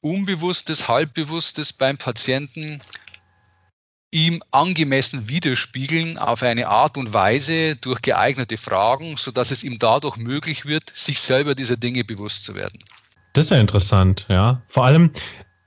Unbewusstes, 0.00 0.88
Halbbewusstes 0.88 1.72
beim 1.72 1.96
Patienten 1.96 2.82
ihm 4.10 4.42
angemessen 4.50 5.28
widerspiegeln 5.28 6.18
auf 6.18 6.42
eine 6.42 6.68
Art 6.68 6.96
und 6.98 7.12
Weise 7.12 7.76
durch 7.76 8.02
geeignete 8.02 8.58
Fragen, 8.58 9.16
sodass 9.16 9.50
es 9.50 9.64
ihm 9.64 9.78
dadurch 9.78 10.16
möglich 10.16 10.66
wird, 10.66 10.92
sich 10.94 11.20
selber 11.20 11.54
dieser 11.54 11.76
Dinge 11.76 12.04
bewusst 12.04 12.44
zu 12.44 12.54
werden. 12.54 12.84
Das 13.32 13.46
ist 13.46 13.50
ja 13.50 13.58
interessant, 13.58 14.26
ja. 14.28 14.62
Vor 14.66 14.84
allem 14.84 15.10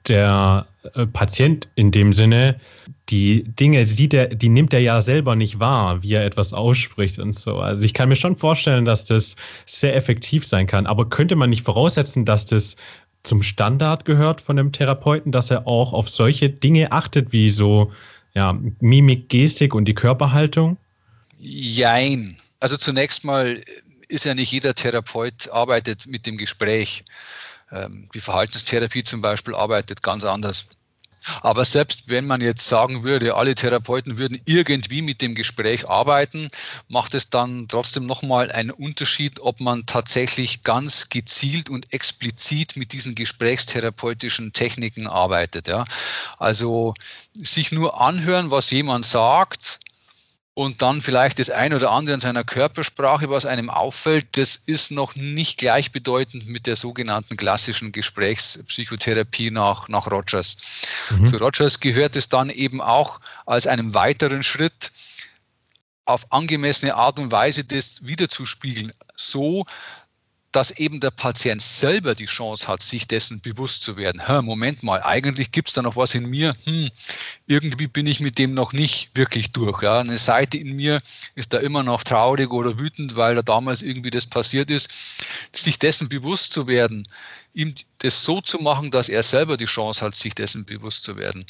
der 0.08 0.68
äh, 0.94 1.06
Patient 1.08 1.68
in 1.76 1.92
dem 1.92 2.14
Sinne, 2.14 2.60
die 3.10 3.44
Dinge 3.44 3.86
sieht 3.88 4.14
er, 4.14 4.28
die 4.28 4.50
nimmt 4.50 4.74
er 4.74 4.80
ja 4.80 5.02
selber 5.02 5.36
nicht 5.36 5.60
wahr, 5.60 6.02
wie 6.04 6.14
er 6.14 6.26
etwas 6.26 6.54
ausspricht 6.54 7.20
und 7.20 7.34
so. 7.34 7.58
Also 7.58 7.84
ich 7.84 7.94
kann 7.94 8.10
mir 8.10 8.16
schon 8.16 8.36
vorstellen, 8.36 8.86
dass 8.86 9.06
das 9.06 9.36
sehr 9.66 9.96
effektiv 9.96 10.46
sein 10.46 10.68
kann. 10.68 10.86
Aber 10.86 11.10
könnte 11.10 11.36
man 11.36 11.50
nicht 11.50 11.64
voraussetzen, 11.64 12.26
dass 12.26 12.46
das 12.46 12.76
zum 13.24 13.42
Standard 13.42 14.06
gehört 14.06 14.42
von 14.42 14.56
dem 14.56 14.72
Therapeuten, 14.72 15.32
dass 15.32 15.50
er 15.50 15.68
auch 15.68 15.94
auf 15.94 16.10
solche 16.10 16.50
Dinge 16.50 16.92
achtet, 16.92 17.32
wie 17.32 17.50
so 17.50 17.92
ja, 18.34 18.58
Mimik, 18.80 19.30
Gestik 19.30 19.74
und 19.74 19.86
die 19.86 19.96
Körperhaltung? 19.96 20.78
Jein. 21.40 22.38
Also 22.60 22.78
zunächst 22.78 23.24
mal 23.24 23.62
ist 24.08 24.26
ja 24.26 24.36
nicht 24.36 24.52
jeder 24.52 24.76
Therapeut 24.76 25.50
arbeitet 25.52 26.06
mit 26.08 26.26
dem 26.28 26.38
Gespräch. 26.38 27.04
Ähm, 27.76 28.10
die 28.14 28.20
Verhaltenstherapie 28.20 29.04
zum 29.04 29.22
Beispiel 29.22 29.54
arbeitet 29.54 30.02
ganz 30.02 30.24
anders. 30.24 30.66
Aber 31.42 31.66
selbst 31.66 32.04
wenn 32.08 32.28
man 32.28 32.42
jetzt 32.42 32.68
sagen 32.68 33.04
würde, 33.04 33.36
alle 33.36 33.56
Therapeuten 33.56 34.18
würden 34.18 34.40
irgendwie 34.46 35.02
mit 35.02 35.22
dem 35.22 35.34
Gespräch 35.36 35.90
arbeiten, 35.90 36.50
macht 36.88 37.14
es 37.14 37.30
dann 37.30 37.68
trotzdem 37.68 38.06
nochmal 38.06 38.52
einen 38.52 38.72
Unterschied, 38.72 39.40
ob 39.40 39.60
man 39.60 39.86
tatsächlich 39.86 40.62
ganz 40.64 41.10
gezielt 41.10 41.70
und 41.70 41.92
explizit 41.94 42.78
mit 42.78 42.92
diesen 42.92 43.16
gesprächstherapeutischen 43.16 44.54
Techniken 44.54 45.08
arbeitet. 45.08 45.68
Ja. 45.68 45.86
Also 46.38 46.94
sich 47.34 47.72
nur 47.72 48.00
anhören, 48.00 48.52
was 48.52 48.70
jemand 48.70 49.06
sagt, 49.06 49.80
und 50.56 50.82
dann 50.82 51.02
vielleicht 51.02 51.38
das 51.40 51.50
ein 51.50 51.74
oder 51.74 51.92
andere 51.92 52.16
in 52.16 52.22
seiner 52.22 52.46
Körpersprache, 52.46 53.30
was 53.30 53.46
einem 53.46 53.70
auffällt, 53.70 54.26
das 54.38 54.56
ist 54.56 54.90
noch 54.90 55.16
nicht 55.16 55.58
gleichbedeutend 55.58 56.48
mit 56.48 56.66
der 56.66 56.78
sogenannten 56.78 57.36
klassischen 57.36 57.92
Gesprächspsychotherapie 57.92 59.52
nach, 59.52 59.90
nach 59.90 60.10
Rogers. 60.10 60.58
Mhm. 61.12 61.28
Zu 61.28 61.38
Rogers 61.38 61.82
gehört 61.82 62.16
es 62.16 62.30
dann 62.30 62.50
eben 62.50 62.80
auch 62.80 63.20
als 63.46 63.68
einen 63.68 63.94
weiteren 63.94 64.44
Schritt, 64.44 64.92
auf 66.06 66.32
angemessene 66.32 66.96
Art 66.96 67.20
und 67.20 67.32
Weise 67.32 67.64
das 67.64 68.06
wiederzuspiegeln, 68.06 68.94
so 69.16 69.66
dass 70.56 70.72
eben 70.72 71.02
der 71.02 71.12
Patient 71.12 71.62
selber 71.62 72.16
die 72.16 72.26
Chance 72.26 72.70
hat, 72.70 72.82
sich 72.82 73.08
dessen 73.08 73.42
bewusst 73.42 73.84
zu 73.84 73.98
werden. 73.98 74.22
Moment 74.46 74.84
mal, 74.84 75.04
eigentlich 75.04 75.52
gibt 75.52 75.68
es 75.68 75.74
da 75.74 75.82
noch 75.82 75.98
was 75.98 76.16
in 76.16 76.30
mir. 76.30 76.56
Hm, 76.64 76.90
irgendwie 77.46 77.88
bin 77.88 78.08
ich 78.08 78.22
mit 78.22 78.38
dem 78.38 78.54
noch 78.54 78.72
nicht 78.72 79.10
wirklich 79.16 79.52
durch. 79.52 79.84
Ja. 79.84 80.00
Eine 80.00 80.18
Seite 80.18 80.58
in 80.58 80.78
mir 80.78 81.02
ist 81.36 81.52
da 81.52 81.58
immer 81.58 81.84
noch 81.84 82.04
traurig 82.04 82.52
oder 82.52 82.80
wütend, 82.80 83.18
weil 83.18 83.36
da 83.36 83.42
damals 83.42 83.82
irgendwie 83.82 84.12
das 84.12 84.28
passiert 84.28 84.72
ist. 84.72 84.90
Sich 85.54 85.78
dessen 85.78 86.08
bewusst 86.08 86.54
zu 86.54 86.68
werden, 86.68 87.06
ihm 87.54 87.76
das 87.98 88.24
so 88.24 88.40
zu 88.40 88.60
machen, 88.60 88.92
dass 88.92 89.10
er 89.10 89.24
selber 89.24 89.58
die 89.58 89.66
Chance 89.66 90.06
hat, 90.06 90.16
sich 90.16 90.36
dessen 90.36 90.64
bewusst 90.64 91.04
zu 91.04 91.18
werden. 91.18 91.46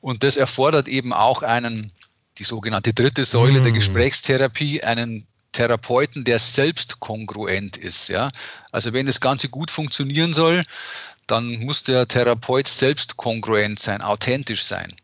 Und 0.00 0.22
das 0.22 0.38
erfordert 0.38 0.88
eben 0.88 1.12
auch 1.12 1.42
einen, 1.42 1.92
die 2.38 2.44
sogenannte 2.44 2.94
dritte 2.94 3.24
Säule 3.24 3.60
mm. 3.60 3.62
der 3.62 3.72
hm. 3.72 3.78
Gesprächstherapie, 3.78 4.82
einen 4.82 5.26
Therapeuten, 5.56 6.24
der 6.24 6.38
selbst 6.38 7.00
kongruent 7.00 7.76
ist. 7.78 8.08
Ja? 8.08 8.30
Also 8.72 8.92
wenn 8.92 9.06
das 9.06 9.20
Ganze 9.20 9.48
gut 9.48 9.70
funktionieren 9.70 10.34
soll, 10.34 10.62
dann 11.26 11.58
muss 11.60 11.82
der 11.82 12.06
Therapeut 12.06 12.68
selbst 12.68 13.16
kongruent 13.16 13.78
sein, 13.78 14.00
authentisch 14.00 14.62
sein. 14.62 14.94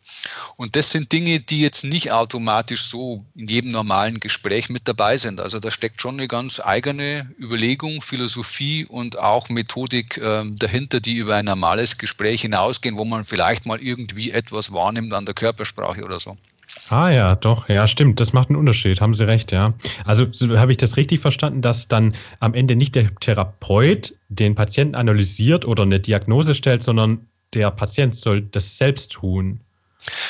Und 0.57 0.77
das 0.77 0.93
sind 0.93 1.11
Dinge, 1.11 1.41
die 1.41 1.61
jetzt 1.61 1.85
nicht 1.85 2.13
automatisch 2.13 2.83
so 2.83 3.25
in 3.35 3.49
jedem 3.49 3.73
normalen 3.73 4.21
Gespräch 4.21 4.69
mit 4.69 4.87
dabei 4.87 5.17
sind. 5.17 5.41
Also 5.41 5.59
da 5.59 5.71
steckt 5.71 6.01
schon 6.01 6.19
eine 6.19 6.29
ganz 6.29 6.61
eigene 6.61 7.29
Überlegung, 7.41 8.03
Philosophie 8.03 8.85
und 8.85 9.19
auch 9.19 9.49
Methodik 9.49 10.19
äh, 10.19 10.45
dahinter, 10.51 11.01
die 11.01 11.17
über 11.17 11.35
ein 11.35 11.47
normales 11.47 11.99
Gespräch 11.99 12.43
hinausgehen, 12.43 12.97
wo 12.97 13.05
man 13.05 13.25
vielleicht 13.25 13.67
mal 13.67 13.83
irgendwie 13.83 14.31
etwas 14.31 14.73
wahrnimmt 14.73 15.15
an 15.15 15.25
der 15.25 15.35
Körpersprache 15.35 16.05
oder 16.05 16.21
so. 16.21 16.37
Ah 16.88 17.11
ja, 17.11 17.37
doch, 17.37 17.69
ja, 17.69 17.87
stimmt. 17.87 18.21
Das 18.21 18.33
macht 18.33 18.49
einen 18.49 18.59
Unterschied, 18.59 19.00
haben 19.00 19.14
Sie 19.14 19.26
recht, 19.26 19.52
ja. 19.52 19.75
Also 20.05 20.26
so, 20.31 20.59
habe 20.59 20.73
ich 20.73 20.79
das 20.79 20.97
richtig 20.97 21.21
verstanden, 21.21 21.62
dass 21.62 21.88
dann 21.88 22.14
am 22.41 22.55
Ende 22.55 22.76
nicht 22.76 22.95
der 22.95 23.14
Therapeut 23.17 24.14
den 24.29 24.55
Patienten 24.55 24.95
analysiert 24.95 25.64
oder 25.64 25.85
eine 25.85 26.00
Diagnose 26.00 26.55
stellt, 26.55 26.83
sondern 26.83 27.26
der 27.55 27.71
Patient 27.71 28.14
soll 28.14 28.43
das 28.43 28.79
selbst 28.79 29.12
tun. 29.12 29.61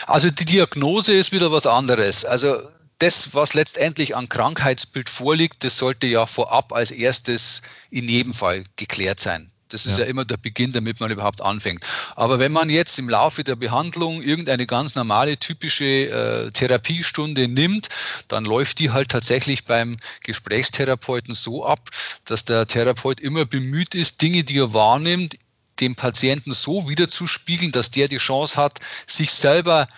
Also 0.07 0.31
die 0.31 0.45
Diagnose 0.45 1.15
ist 1.15 1.33
wieder 1.33 1.53
was 1.53 1.67
anderes. 1.67 2.25
Also 2.25 2.57
das, 2.99 3.35
was 3.35 3.55
letztendlich 3.55 4.15
an 4.17 4.29
Krankheitsbild 4.29 5.09
vorliegt, 5.09 5.65
das 5.65 5.79
sollte 5.79 6.07
ja 6.07 6.27
vorab 6.27 6.73
als 6.73 6.91
erstes 6.91 7.63
in 7.91 8.09
jedem 8.09 8.33
Fall 8.33 8.65
geklärt 8.77 9.21
sein. 9.21 9.52
Das 9.73 9.87
ist 9.87 9.99
ja. 9.99 10.05
ja. 10.05 10.11
immer 10.11 10.25
der 10.25 10.37
Beginn, 10.37 10.73
damit 10.73 11.01
man 11.01 11.11
überhaupt 11.11 11.41
anfängt. 11.41 11.87
Aber 12.17 12.39
wenn 12.39 12.53
man 12.53 12.71
jetzt 12.71 12.99
im 12.99 13.09
Laufe 13.09 13.45
der 13.45 13.57
Behandlung 13.57 14.23
irgendeine 14.23 14.67
ganz 14.67 14.95
normale, 14.95 15.39
typische 15.39 15.85
äh, 15.85 16.51
Therapiestunde 16.51 17.49
nimmt, 17.49 17.89
dann 18.29 18.45
läuft 18.45 18.79
die 18.79 18.91
halt 18.91 19.11
tatsächlich 19.11 19.65
beim 19.65 19.97
Gesprächstherapeuten 20.25 21.35
so 21.35 21.65
ab, 21.65 21.91
dass 22.25 22.45
der 22.45 22.67
Therapeut 22.67 23.21
immer 23.21 23.45
bemüht 23.45 23.95
ist, 23.95 24.23
Dinge, 24.23 24.45
die 24.45 24.59
er 24.59 24.73
wahrnimmt, 24.73 25.37
dem 25.81 25.97
Patienten 25.97 26.53
so 26.53 26.89
wiederzuspiegeln, 26.89 27.73
dass 27.73 27.91
der 27.91 28.09
die 28.09 28.19
Chance 28.19 28.57
hat, 28.57 28.79
sich 29.07 29.33
selber 29.33 29.89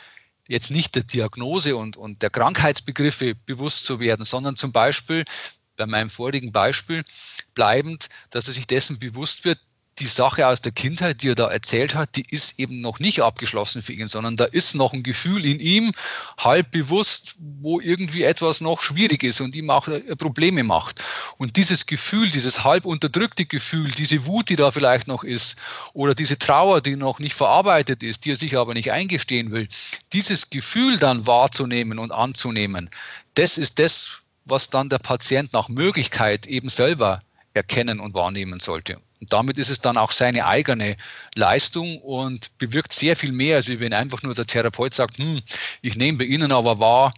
jetzt 0.48 0.70
nicht 0.70 0.94
der 0.94 1.04
Diagnose 1.04 1.76
und, 1.76 1.96
und 1.96 2.22
der 2.22 2.30
Krankheitsbegriffe 2.30 3.34
bewusst 3.34 3.86
zu 3.86 4.00
werden, 4.00 4.24
sondern 4.24 4.56
zum 4.56 4.72
Beispiel 4.72 5.24
bei 5.76 5.86
meinem 5.86 6.10
vorigen 6.10 6.52
Beispiel 6.52 7.04
bleibend, 7.54 8.08
dass 8.30 8.46
er 8.48 8.54
sich 8.54 8.66
dessen 8.66 8.98
bewusst 8.98 9.44
wird, 9.44 9.58
die 9.98 10.06
Sache 10.06 10.46
aus 10.48 10.60
der 10.60 10.72
Kindheit, 10.72 11.22
die 11.22 11.30
er 11.30 11.34
da 11.34 11.50
erzählt 11.50 11.94
hat, 11.94 12.16
die 12.16 12.26
ist 12.28 12.58
eben 12.58 12.80
noch 12.80 12.98
nicht 12.98 13.22
abgeschlossen 13.22 13.82
für 13.82 13.92
ihn, 13.92 14.08
sondern 14.08 14.36
da 14.36 14.44
ist 14.44 14.74
noch 14.74 14.92
ein 14.92 15.02
Gefühl 15.02 15.44
in 15.44 15.60
ihm, 15.60 15.92
halb 16.38 16.70
bewusst, 16.72 17.36
wo 17.38 17.80
irgendwie 17.80 18.24
etwas 18.24 18.60
noch 18.60 18.82
schwierig 18.82 19.22
ist 19.22 19.40
und 19.40 19.54
ihm 19.54 19.70
auch 19.70 19.86
äh, 19.88 20.16
Probleme 20.16 20.64
macht. 20.64 21.02
Und 21.38 21.56
dieses 21.56 21.86
Gefühl, 21.86 22.28
dieses 22.30 22.64
halb 22.64 22.84
unterdrückte 22.84 23.46
Gefühl, 23.46 23.90
diese 23.90 24.26
Wut, 24.26 24.48
die 24.48 24.56
da 24.56 24.70
vielleicht 24.70 25.06
noch 25.06 25.22
ist, 25.22 25.56
oder 25.92 26.14
diese 26.14 26.38
Trauer, 26.38 26.80
die 26.80 26.96
noch 26.96 27.20
nicht 27.20 27.34
verarbeitet 27.34 28.02
ist, 28.02 28.24
die 28.24 28.32
er 28.32 28.36
sich 28.36 28.56
aber 28.56 28.74
nicht 28.74 28.90
eingestehen 28.90 29.52
will, 29.52 29.68
dieses 30.12 30.50
Gefühl 30.50 30.98
dann 30.98 31.26
wahrzunehmen 31.26 31.98
und 31.98 32.10
anzunehmen, 32.10 32.90
das 33.34 33.58
ist 33.58 33.78
das, 33.78 34.23
was 34.44 34.70
dann 34.70 34.88
der 34.88 34.98
Patient 34.98 35.52
nach 35.52 35.68
Möglichkeit 35.68 36.46
eben 36.46 36.68
selber 36.68 37.22
erkennen 37.54 38.00
und 38.00 38.14
wahrnehmen 38.14 38.60
sollte. 38.60 38.98
Und 39.20 39.32
damit 39.32 39.58
ist 39.58 39.70
es 39.70 39.80
dann 39.80 39.96
auch 39.96 40.12
seine 40.12 40.46
eigene 40.46 40.96
Leistung 41.34 41.98
und 41.98 42.58
bewirkt 42.58 42.92
sehr 42.92 43.16
viel 43.16 43.32
mehr, 43.32 43.56
als 43.56 43.68
wenn 43.68 43.94
einfach 43.94 44.22
nur 44.22 44.34
der 44.34 44.46
Therapeut 44.46 44.92
sagt, 44.92 45.18
hm, 45.18 45.40
ich 45.80 45.96
nehme 45.96 46.18
bei 46.18 46.24
Ihnen 46.24 46.52
aber 46.52 46.78
wahr, 46.78 47.14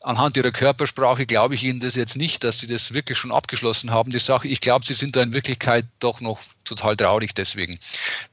anhand 0.00 0.36
Ihrer 0.36 0.50
Körpersprache 0.50 1.26
glaube 1.26 1.54
ich 1.54 1.64
Ihnen 1.64 1.80
das 1.80 1.94
jetzt 1.94 2.16
nicht, 2.16 2.44
dass 2.44 2.58
Sie 2.58 2.66
das 2.66 2.92
wirklich 2.92 3.18
schon 3.18 3.32
abgeschlossen 3.32 3.92
haben, 3.92 4.10
die 4.10 4.18
Sache. 4.18 4.48
Ich 4.48 4.60
glaube, 4.60 4.84
Sie 4.84 4.94
sind 4.94 5.16
da 5.16 5.22
in 5.22 5.32
Wirklichkeit 5.32 5.86
doch 6.00 6.20
noch 6.20 6.40
total 6.64 6.96
traurig 6.96 7.34
deswegen. 7.34 7.78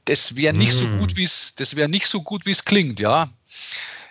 Das 0.04 0.36
wäre 0.36 0.54
nicht 0.54 0.74
mm. 0.74 0.78
so 0.78 0.88
gut, 0.98 1.16
wie 1.16 1.24
es, 1.24 1.54
das 1.54 1.76
wäre 1.76 1.88
nicht 1.88 2.06
so 2.06 2.22
gut, 2.22 2.44
wie 2.44 2.50
es 2.50 2.64
klingt, 2.64 3.00
ja. 3.00 3.28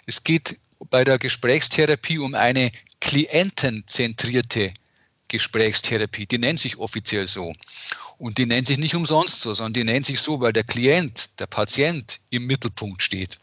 Es 0.05 0.23
geht 0.23 0.57
bei 0.89 1.03
der 1.03 1.19
Gesprächstherapie 1.19 2.19
um 2.19 2.33
eine 2.33 2.71
klientenzentrierte 2.99 4.73
Gesprächstherapie. 5.27 6.25
Die 6.25 6.37
nennt 6.37 6.59
sich 6.59 6.77
offiziell 6.77 7.27
so. 7.27 7.53
Und 8.17 8.37
die 8.37 8.45
nennt 8.45 8.67
sich 8.67 8.77
nicht 8.77 8.95
umsonst 8.95 9.41
so, 9.41 9.53
sondern 9.53 9.73
die 9.73 9.83
nennt 9.85 10.05
sich 10.05 10.19
so, 10.19 10.41
weil 10.41 10.51
der 10.51 10.65
Klient, 10.65 11.39
der 11.39 11.47
Patient 11.47 12.19
im 12.31 12.45
Mittelpunkt 12.47 13.01
steht. 13.01 13.39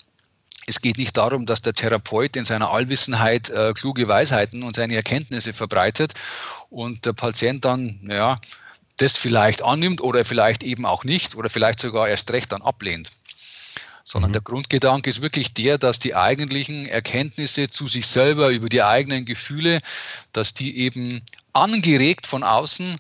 Es 0.66 0.81
geht 0.81 0.99
nicht 0.99 1.16
darum, 1.16 1.47
dass 1.47 1.62
der 1.62 1.75
Therapeut 1.75 2.37
in 2.37 2.45
seiner 2.45 2.71
Allwissenheit 2.71 3.49
äh, 3.51 3.73
kluge 3.73 4.09
Weisheiten 4.09 4.64
und 4.64 4.77
seine 4.77 4.97
Erkenntnisse 4.97 5.53
verbreitet 5.53 6.14
und 6.69 7.07
der 7.07 7.12
Patient 7.12 7.64
dann, 7.64 8.01
ja, 8.11 8.37
das 8.97 9.16
vielleicht 9.16 9.62
annimmt 9.62 10.01
oder 10.01 10.25
vielleicht 10.25 10.64
eben 10.64 10.85
auch 10.85 11.05
nicht 11.05 11.37
oder 11.37 11.51
vielleicht 11.51 11.81
sogar 11.81 12.09
erst 12.09 12.33
recht 12.33 12.51
dann 12.51 12.62
ablehnt 12.62 13.12
sondern 14.07 14.31
mhm. 14.31 14.35
der 14.35 14.42
Grundgedanke 14.42 15.11
ist 15.11 15.21
wirklich 15.21 15.53
der, 15.53 15.79
dass 15.79 15.99
die 15.99 16.14
eigentlichen 16.14 16.87
Erkenntnisse 16.87 17.69
zu 17.69 17.88
sich 17.88 18.07
selber 18.07 18.51
über 18.51 18.69
die 18.69 18.83
eigenen 18.83 19.25
Gefühle, 19.25 19.81
dass 20.33 20.55
die 20.55 20.79
eben 20.79 21.23
angeregt 21.53 22.29
von 22.29 22.45
außen 22.45 22.97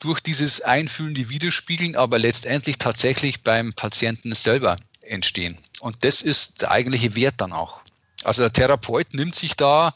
durch 0.00 0.20
dieses 0.20 0.60
Einfühlen 0.60 1.14
die 1.14 1.28
widerspiegeln, 1.28 1.94
aber 1.94 2.18
letztendlich 2.18 2.78
tatsächlich 2.78 3.42
beim 3.42 3.72
Patienten 3.74 4.34
selber 4.34 4.76
entstehen. 5.02 5.56
Und 5.80 6.04
das 6.04 6.20
ist 6.20 6.62
der 6.62 6.72
eigentliche 6.72 7.14
Wert 7.14 7.36
dann 7.38 7.52
auch. 7.52 7.82
Also 8.24 8.42
der 8.42 8.52
Therapeut 8.52 9.14
nimmt 9.14 9.36
sich 9.36 9.54
da 9.54 9.94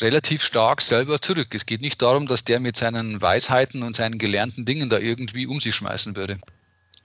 relativ 0.00 0.42
stark 0.42 0.82
selber 0.82 1.20
zurück. 1.20 1.54
Es 1.54 1.66
geht 1.66 1.80
nicht 1.80 2.02
darum, 2.02 2.26
dass 2.26 2.44
der 2.44 2.58
mit 2.58 2.76
seinen 2.76 3.22
Weisheiten 3.22 3.84
und 3.84 3.94
seinen 3.94 4.18
gelernten 4.18 4.64
Dingen 4.64 4.88
da 4.88 4.98
irgendwie 4.98 5.46
um 5.46 5.60
sich 5.60 5.76
schmeißen 5.76 6.16
würde. 6.16 6.36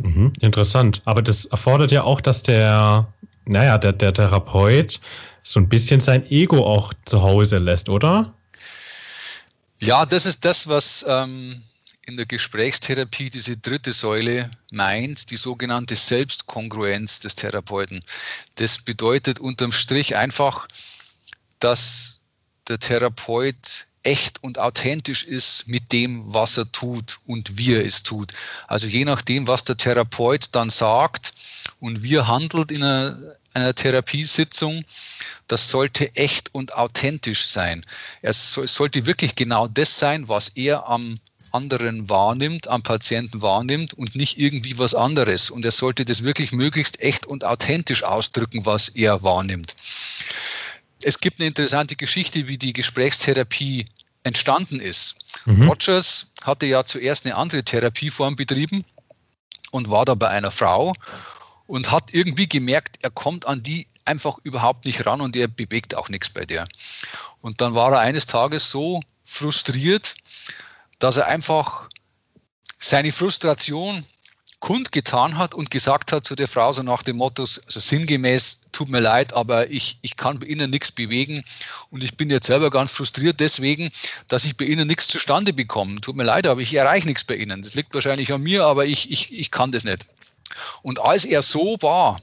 Mhm, 0.02 0.34
interessant. 0.40 1.02
Aber 1.06 1.22
das 1.22 1.46
erfordert 1.46 1.92
ja 1.92 2.04
auch, 2.04 2.22
dass 2.22 2.44
der, 2.44 3.08
naja, 3.46 3.78
der, 3.78 3.94
der 3.94 4.14
Therapeut 4.14 5.00
so 5.44 5.60
ein 5.60 5.70
bisschen 5.70 6.00
sein 6.00 6.30
Ego 6.30 6.66
auch 6.66 6.94
zu 7.06 7.22
Hause 7.22 7.58
lässt, 7.58 7.90
oder? 7.90 8.34
Ja, 9.80 10.06
das 10.06 10.26
ist 10.26 10.46
das, 10.46 10.68
was 10.68 11.06
ähm, 11.08 11.62
in 12.06 12.18
der 12.18 12.26
Gesprächstherapie 12.26 13.30
diese 13.30 13.58
dritte 13.58 13.94
Säule 13.94 14.52
meint, 14.72 15.32
die 15.32 15.38
sogenannte 15.38 15.96
Selbstkongruenz 15.96 17.20
des 17.20 17.36
Therapeuten. 17.36 18.04
Das 18.56 18.80
bedeutet 18.80 19.40
unterm 19.40 19.72
Strich 19.72 20.16
einfach, 20.16 20.68
dass 21.60 22.20
der 22.68 22.80
Therapeut 22.80 23.88
echt 24.04 24.44
und 24.44 24.58
authentisch 24.60 25.24
ist 25.24 25.68
mit 25.68 25.92
dem, 25.92 26.24
was 26.34 26.58
er 26.58 26.72
tut 26.72 27.20
und 27.28 27.58
wie 27.58 27.76
er 27.76 27.86
es 27.86 28.04
tut. 28.04 28.34
Also 28.68 28.88
je 28.88 29.06
nachdem, 29.06 29.48
was 29.48 29.64
der 29.64 29.78
Therapeut 29.78 30.50
dann 30.54 30.70
sagt 30.70 31.34
und 31.80 32.04
wie 32.04 32.16
er 32.16 32.28
handelt 32.28 32.72
in 32.72 32.84
einer, 32.84 33.18
einer 33.54 33.76
Therapiesitzung, 33.76 34.84
das 35.48 35.70
sollte 35.70 36.16
echt 36.16 36.54
und 36.54 36.76
authentisch 36.76 37.46
sein. 37.46 37.86
Es 38.22 38.54
sollte 38.54 39.06
wirklich 39.06 39.36
genau 39.36 39.68
das 39.68 40.00
sein, 40.00 40.28
was 40.28 40.50
er 40.50 40.88
am 40.88 41.20
anderen 41.52 42.10
wahrnimmt, 42.10 42.70
am 42.70 42.82
Patienten 42.82 43.42
wahrnimmt 43.42 43.94
und 43.94 44.16
nicht 44.16 44.40
irgendwie 44.40 44.78
was 44.78 44.96
anderes. 44.96 45.52
Und 45.52 45.66
er 45.66 45.72
sollte 45.72 46.06
das 46.06 46.24
wirklich 46.24 46.54
möglichst 46.54 47.02
echt 47.02 47.26
und 47.26 47.44
authentisch 47.44 48.04
ausdrücken, 48.04 48.66
was 48.66 48.88
er 48.90 49.22
wahrnimmt 49.22 49.76
es 51.06 51.20
gibt 51.20 51.40
eine 51.40 51.48
interessante 51.48 51.96
Geschichte, 51.96 52.48
wie 52.48 52.58
die 52.58 52.74
Gesprächstherapie 52.74 53.86
entstanden 54.24 54.80
ist. 54.80 55.16
Mhm. 55.46 55.68
Rogers 55.68 56.28
hatte 56.44 56.66
ja 56.66 56.86
zuerst 56.86 57.26
eine 57.26 57.36
andere 57.36 57.64
Therapieform 57.64 58.36
betrieben 58.36 58.86
und 59.72 59.90
war 59.90 60.06
da 60.06 60.16
bei 60.16 60.30
einer 60.30 60.52
Frau 60.52 60.94
und 61.68 61.92
hat 61.92 62.14
irgendwie 62.14 62.48
gemerkt, 62.48 62.98
er 63.02 63.10
kommt 63.10 63.48
an 63.48 63.64
die 63.64 63.88
einfach 64.06 64.38
überhaupt 64.44 64.86
nicht 64.86 65.06
ran 65.06 65.22
und 65.22 65.36
er 65.36 65.48
bewegt 65.48 65.96
auch 65.96 66.10
nichts 66.10 66.30
bei 66.30 66.46
dir. 66.46 66.68
Und 67.42 67.62
dann 67.62 67.76
war 67.76 67.92
er 67.94 68.00
eines 68.00 68.26
Tages 68.26 68.70
so 68.70 69.02
frustriert, 69.24 70.16
dass 71.00 71.18
er 71.18 71.28
einfach 71.28 71.90
seine 72.80 73.12
Frustration 73.12 74.04
kundgetan 74.62 75.38
hat 75.38 75.54
und 75.54 75.72
gesagt 75.72 76.14
hat 76.14 76.26
zu 76.26 76.36
der 76.36 76.48
Frau 76.48 76.72
so 76.72 76.84
nach 76.84 77.04
dem 77.04 77.18
Motto, 77.18 77.42
also 77.42 77.80
sinngemäß, 77.80 78.68
tut 78.72 78.90
mir 78.90 79.02
leid, 79.02 79.34
aber 79.34 79.70
ich, 79.70 79.98
ich 80.02 80.16
kann 80.16 80.40
bei 80.40 80.48
Ihnen 80.48 80.70
nichts 80.70 80.92
bewegen 80.92 81.44
und 81.90 82.04
ich 82.04 82.16
bin 82.16 82.30
jetzt 82.30 82.48
selber 82.48 82.70
ganz 82.70 82.92
frustriert 82.92 83.40
deswegen, 83.40 83.90
dass 84.30 84.46
ich 84.46 84.56
bei 84.56 84.66
Ihnen 84.66 84.88
nichts 84.88 85.08
zustande 85.08 85.52
bekomme. 85.52 86.00
Tut 86.00 86.16
mir 86.16 86.24
leid, 86.24 86.48
aber 86.48 86.62
ich 86.62 86.74
erreiche 86.74 87.08
nichts 87.08 87.26
bei 87.26 87.36
Ihnen. 87.36 87.62
Das 87.64 87.76
liegt 87.76 87.94
wahrscheinlich 87.94 88.32
an 88.32 88.42
mir, 88.42 88.64
aber 88.64 88.86
ich, 88.86 89.12
ich, 89.12 89.34
ich 89.38 89.52
kann 89.52 89.72
das 89.72 89.84
nicht. 89.84 90.06
Und 90.84 91.00
als 91.00 91.26
er 91.26 91.42
so 91.42 91.78
war, 91.82 92.22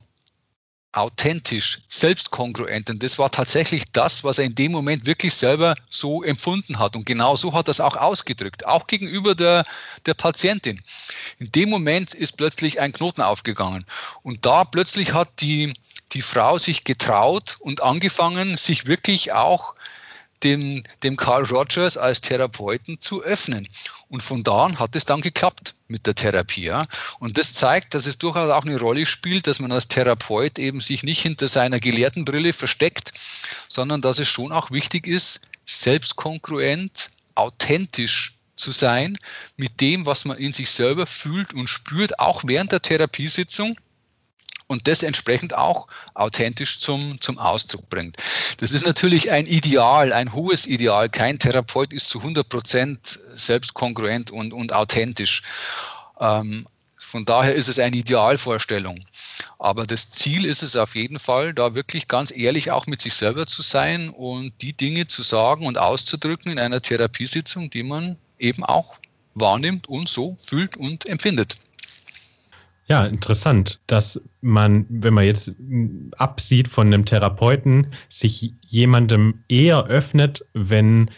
authentisch, 0.98 1.80
selbstkongruent. 1.88 2.90
Und 2.90 3.02
das 3.02 3.18
war 3.18 3.30
tatsächlich 3.30 3.84
das, 3.92 4.24
was 4.24 4.38
er 4.38 4.44
in 4.44 4.54
dem 4.54 4.72
Moment 4.72 5.06
wirklich 5.06 5.34
selber 5.34 5.74
so 5.88 6.22
empfunden 6.22 6.78
hat. 6.78 6.96
Und 6.96 7.06
genau 7.06 7.36
so 7.36 7.54
hat 7.54 7.68
er 7.68 7.72
es 7.72 7.80
auch 7.80 7.96
ausgedrückt, 7.96 8.66
auch 8.66 8.86
gegenüber 8.86 9.34
der, 9.34 9.64
der 10.06 10.14
Patientin. 10.14 10.82
In 11.38 11.50
dem 11.52 11.70
Moment 11.70 12.14
ist 12.14 12.32
plötzlich 12.36 12.80
ein 12.80 12.92
Knoten 12.92 13.22
aufgegangen. 13.22 13.84
Und 14.22 14.44
da 14.44 14.64
plötzlich 14.64 15.12
hat 15.12 15.28
die, 15.40 15.72
die 16.12 16.22
Frau 16.22 16.58
sich 16.58 16.84
getraut 16.84 17.56
und 17.60 17.82
angefangen, 17.82 18.56
sich 18.56 18.86
wirklich 18.86 19.32
auch 19.32 19.74
dem, 20.44 20.82
dem 21.02 21.16
Carl 21.16 21.44
Rogers 21.44 21.96
als 21.96 22.20
Therapeuten 22.20 23.00
zu 23.00 23.22
öffnen. 23.22 23.68
Und 24.08 24.22
von 24.22 24.42
da 24.44 24.66
an 24.66 24.78
hat 24.78 24.96
es 24.96 25.04
dann 25.04 25.20
geklappt 25.20 25.74
mit 25.88 26.06
der 26.06 26.14
Therapie. 26.14 26.64
Ja. 26.64 26.86
Und 27.18 27.38
das 27.38 27.54
zeigt, 27.54 27.94
dass 27.94 28.06
es 28.06 28.18
durchaus 28.18 28.50
auch 28.50 28.64
eine 28.64 28.78
Rolle 28.78 29.06
spielt, 29.06 29.46
dass 29.46 29.60
man 29.60 29.72
als 29.72 29.88
Therapeut 29.88 30.58
eben 30.58 30.80
sich 30.80 31.02
nicht 31.02 31.20
hinter 31.20 31.48
seiner 31.48 31.80
Gelehrtenbrille 31.80 32.52
versteckt, 32.52 33.12
sondern 33.68 34.00
dass 34.00 34.18
es 34.18 34.28
schon 34.28 34.52
auch 34.52 34.70
wichtig 34.70 35.06
ist, 35.06 35.40
selbstkongruent, 35.64 37.10
authentisch 37.34 38.34
zu 38.56 38.72
sein 38.72 39.16
mit 39.56 39.80
dem, 39.80 40.06
was 40.06 40.24
man 40.24 40.38
in 40.38 40.52
sich 40.52 40.70
selber 40.70 41.06
fühlt 41.06 41.54
und 41.54 41.68
spürt, 41.68 42.18
auch 42.18 42.42
während 42.44 42.72
der 42.72 42.82
Therapiesitzung 42.82 43.78
und 44.68 44.86
das 44.86 45.02
entsprechend 45.02 45.54
auch 45.54 45.88
authentisch 46.14 46.78
zum, 46.78 47.20
zum 47.20 47.38
Ausdruck 47.38 47.88
bringt. 47.88 48.16
Das 48.58 48.70
ist 48.70 48.86
natürlich 48.86 49.30
ein 49.32 49.46
Ideal, 49.46 50.12
ein 50.12 50.32
hohes 50.32 50.66
Ideal. 50.66 51.08
Kein 51.08 51.38
Therapeut 51.38 51.92
ist 51.92 52.10
zu 52.10 52.18
100 52.18 52.48
Prozent 52.48 53.18
selbstkongruent 53.34 54.30
und, 54.30 54.52
und 54.52 54.72
authentisch. 54.72 55.42
Ähm, 56.20 56.68
von 56.98 57.24
daher 57.24 57.54
ist 57.54 57.68
es 57.68 57.78
eine 57.78 57.96
Idealvorstellung. 57.96 59.00
Aber 59.58 59.86
das 59.86 60.10
Ziel 60.10 60.44
ist 60.44 60.62
es 60.62 60.76
auf 60.76 60.94
jeden 60.94 61.18
Fall, 61.18 61.54
da 61.54 61.74
wirklich 61.74 62.06
ganz 62.06 62.30
ehrlich 62.30 62.70
auch 62.70 62.86
mit 62.86 63.00
sich 63.00 63.14
selber 63.14 63.46
zu 63.46 63.62
sein 63.62 64.10
und 64.10 64.52
die 64.60 64.74
Dinge 64.74 65.06
zu 65.06 65.22
sagen 65.22 65.66
und 65.66 65.78
auszudrücken 65.78 66.52
in 66.52 66.58
einer 66.58 66.82
Therapiesitzung, 66.82 67.70
die 67.70 67.82
man 67.82 68.18
eben 68.38 68.62
auch 68.62 68.98
wahrnimmt 69.34 69.88
und 69.88 70.08
so 70.08 70.36
fühlt 70.38 70.76
und 70.76 71.06
empfindet. 71.06 71.58
Ja, 72.88 73.04
interessant, 73.04 73.80
dass 73.86 74.20
man, 74.40 74.86
wenn 74.88 75.12
man 75.12 75.24
jetzt 75.24 75.52
absieht 76.16 76.68
von 76.68 76.86
einem 76.86 77.04
Therapeuten, 77.04 77.88
sich 78.08 78.54
jemandem 78.62 79.44
eher 79.48 79.84
öffnet, 79.84 80.44
wenn 80.54 81.10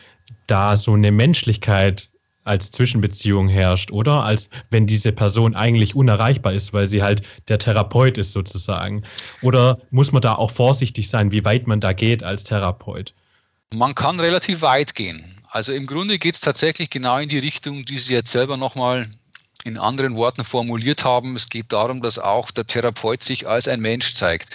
da 0.49 0.77
so 0.77 0.95
eine 0.95 1.13
Menschlichkeit 1.13 2.11
als 2.43 2.73
Zwischenbeziehung 2.73 3.49
herrscht, 3.49 3.93
oder? 3.93 4.25
Als 4.25 4.51
wenn 4.71 4.89
diese 4.89 5.13
Person 5.13 5.55
eigentlich 5.55 5.95
unerreichbar 5.95 6.55
ist, 6.55 6.73
weil 6.73 6.89
sie 6.89 7.03
halt 7.03 7.23
der 7.47 7.59
Therapeut 7.59 8.19
ist 8.19 8.33
sozusagen. 8.33 9.05
Oder 9.43 9.81
muss 9.91 10.11
man 10.11 10.23
da 10.23 10.35
auch 10.35 10.51
vorsichtig 10.51 11.09
sein, 11.09 11.31
wie 11.31 11.45
weit 11.45 11.69
man 11.69 11.79
da 11.79 11.93
geht 11.93 12.25
als 12.25 12.43
Therapeut? 12.43 13.15
Man 13.73 13.95
kann 13.95 14.19
relativ 14.19 14.63
weit 14.63 14.97
gehen. 14.97 15.25
Also 15.51 15.73
im 15.73 15.87
Grunde 15.87 16.19
geht 16.19 16.35
es 16.35 16.41
tatsächlich 16.41 16.91
genau 16.91 17.19
in 17.19 17.29
die 17.29 17.39
Richtung, 17.39 17.85
die 17.85 17.99
Sie 17.99 18.15
jetzt 18.15 18.33
selber 18.33 18.57
nochmal 18.57 19.07
in 19.65 19.79
anderen 19.79 20.17
Worten 20.17 20.45
formuliert 20.45 21.05
haben. 21.05 21.37
Es 21.37 21.49
geht 21.49 21.73
darum, 21.73 22.03
dass 22.03 22.19
auch 22.19 22.51
der 22.51 22.67
Therapeut 22.67 23.23
sich 23.23 23.47
als 23.47 23.69
ein 23.69 23.81
Mensch 23.81 24.15
zeigt. 24.15 24.51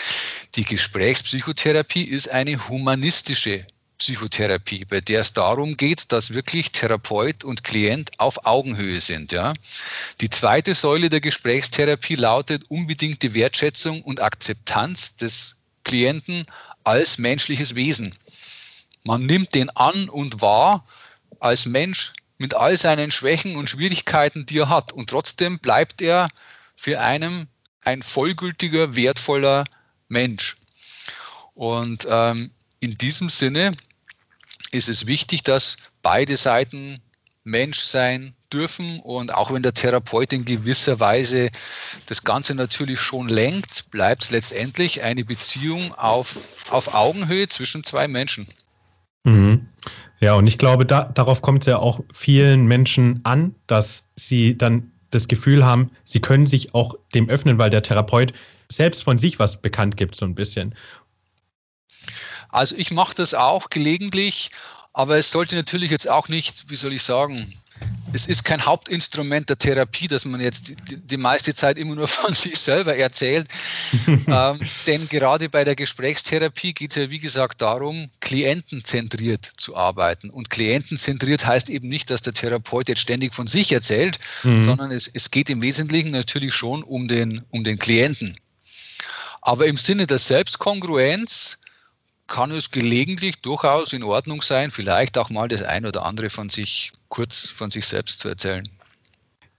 Die 0.55 0.65
Gesprächspsychotherapie 0.65 2.03
ist 2.03 2.29
eine 2.29 2.67
humanistische 2.69 3.65
Psychotherapie, 3.97 4.85
bei 4.85 5.01
der 5.01 5.21
es 5.21 5.33
darum 5.33 5.77
geht, 5.77 6.11
dass 6.11 6.33
wirklich 6.33 6.71
Therapeut 6.71 7.43
und 7.43 7.63
Klient 7.63 8.11
auf 8.19 8.45
Augenhöhe 8.45 8.99
sind. 8.99 9.31
Ja. 9.31 9.53
Die 10.21 10.29
zweite 10.29 10.75
Säule 10.75 11.09
der 11.09 11.21
Gesprächstherapie 11.21 12.15
lautet 12.15 12.65
unbedingte 12.69 13.33
Wertschätzung 13.33 14.01
und 14.01 14.21
Akzeptanz 14.21 15.15
des 15.15 15.61
Klienten 15.83 16.43
als 16.83 17.17
menschliches 17.17 17.75
Wesen. 17.75 18.15
Man 19.03 19.25
nimmt 19.25 19.55
den 19.55 19.69
an 19.71 20.09
und 20.09 20.41
wahr 20.41 20.85
als 21.39 21.65
Mensch 21.65 22.13
mit 22.37 22.53
all 22.53 22.77
seinen 22.77 23.11
Schwächen 23.11 23.55
und 23.55 23.69
Schwierigkeiten, 23.69 24.45
die 24.45 24.59
er 24.59 24.69
hat. 24.69 24.91
Und 24.91 25.09
trotzdem 25.09 25.59
bleibt 25.59 26.01
er 26.01 26.27
für 26.75 26.99
einen 26.99 27.47
ein 27.83 28.01
vollgültiger, 28.01 28.95
wertvoller 28.95 29.63
Mensch. 30.07 30.57
Und 31.53 32.07
ähm, 32.09 32.51
in 32.79 32.97
diesem 32.97 33.29
Sinne 33.29 33.71
ist 34.71 34.89
es 34.89 35.07
wichtig, 35.07 35.43
dass 35.43 35.77
beide 36.01 36.35
Seiten 36.35 36.99
Mensch 37.43 37.79
sein 37.79 38.35
dürfen. 38.51 38.99
Und 38.99 39.33
auch 39.33 39.51
wenn 39.51 39.63
der 39.63 39.73
Therapeut 39.73 40.33
in 40.33 40.45
gewisser 40.45 40.99
Weise 40.99 41.49
das 42.07 42.23
Ganze 42.23 42.55
natürlich 42.55 42.99
schon 42.99 43.29
lenkt, 43.29 43.91
bleibt 43.91 44.23
es 44.23 44.31
letztendlich 44.31 45.03
eine 45.03 45.23
Beziehung 45.23 45.93
auf, 45.93 46.71
auf 46.71 46.93
Augenhöhe 46.93 47.47
zwischen 47.47 47.83
zwei 47.83 48.07
Menschen. 48.07 48.47
Mhm. 49.23 49.69
Ja, 50.19 50.33
und 50.35 50.47
ich 50.47 50.57
glaube, 50.57 50.85
da, 50.85 51.03
darauf 51.03 51.41
kommt 51.41 51.63
es 51.63 51.67
ja 51.67 51.77
auch 51.77 51.99
vielen 52.13 52.65
Menschen 52.65 53.19
an, 53.23 53.55
dass 53.67 54.07
sie 54.15 54.57
dann 54.57 54.91
das 55.11 55.27
Gefühl 55.27 55.65
haben, 55.65 55.91
sie 56.03 56.19
können 56.19 56.47
sich 56.47 56.73
auch 56.73 56.95
dem 57.13 57.29
öffnen, 57.29 57.57
weil 57.57 57.69
der 57.69 57.83
Therapeut 57.83 58.33
selbst 58.71 59.03
von 59.03 59.17
sich 59.17 59.39
was 59.39 59.61
bekannt 59.61 59.97
gibt, 59.97 60.15
so 60.15 60.25
ein 60.25 60.35
bisschen. 60.35 60.75
Also 62.49 62.75
ich 62.77 62.91
mache 62.91 63.15
das 63.15 63.33
auch 63.33 63.69
gelegentlich, 63.69 64.49
aber 64.93 65.17
es 65.17 65.31
sollte 65.31 65.55
natürlich 65.55 65.91
jetzt 65.91 66.09
auch 66.09 66.29
nicht, 66.29 66.69
wie 66.69 66.75
soll 66.75 66.93
ich 66.93 67.03
sagen, 67.03 67.53
es 68.15 68.27
ist 68.27 68.45
kein 68.45 68.65
Hauptinstrument 68.65 69.49
der 69.49 69.57
Therapie, 69.57 70.07
dass 70.07 70.23
man 70.23 70.39
jetzt 70.39 70.69
die, 70.69 70.97
die 70.97 71.17
meiste 71.17 71.53
Zeit 71.53 71.77
immer 71.77 71.95
nur 71.95 72.07
von 72.07 72.33
sich 72.33 72.57
selber 72.57 72.95
erzählt. 72.95 73.47
ähm, 74.07 74.59
denn 74.87 75.09
gerade 75.09 75.49
bei 75.49 75.63
der 75.63 75.75
Gesprächstherapie 75.75 76.73
geht 76.73 76.91
es 76.91 76.95
ja, 76.95 77.09
wie 77.09 77.19
gesagt, 77.19 77.61
darum, 77.61 78.09
klientenzentriert 78.21 79.51
zu 79.57 79.75
arbeiten. 79.75 80.29
Und 80.29 80.49
klientenzentriert 80.49 81.45
heißt 81.45 81.69
eben 81.69 81.89
nicht, 81.89 82.09
dass 82.09 82.21
der 82.21 82.33
Therapeut 82.33 82.87
jetzt 82.87 83.01
ständig 83.01 83.33
von 83.35 83.47
sich 83.47 83.71
erzählt, 83.71 84.17
mhm. 84.43 84.59
sondern 84.61 84.91
es, 84.91 85.09
es 85.13 85.29
geht 85.29 85.49
im 85.49 85.61
Wesentlichen 85.61 86.11
natürlich 86.11 86.53
schon 86.55 86.83
um 86.83 87.07
den, 87.07 87.41
um 87.49 87.63
den 87.63 87.77
Klienten. 87.77 88.35
Aber 89.41 89.67
im 89.67 89.77
Sinne 89.77 90.07
der 90.07 90.17
Selbstkongruenz 90.17 91.59
kann 92.27 92.51
es 92.51 92.71
gelegentlich 92.71 93.41
durchaus 93.41 93.93
in 93.93 94.03
Ordnung 94.03 94.41
sein, 94.41 94.71
vielleicht 94.71 95.17
auch 95.17 95.29
mal 95.29 95.47
das 95.47 95.61
ein 95.61 95.85
oder 95.85 96.05
andere 96.05 96.29
von 96.29 96.49
sich 96.49 96.91
kurz 97.07 97.49
von 97.49 97.71
sich 97.71 97.85
selbst 97.85 98.19
zu 98.19 98.29
erzählen. 98.29 98.67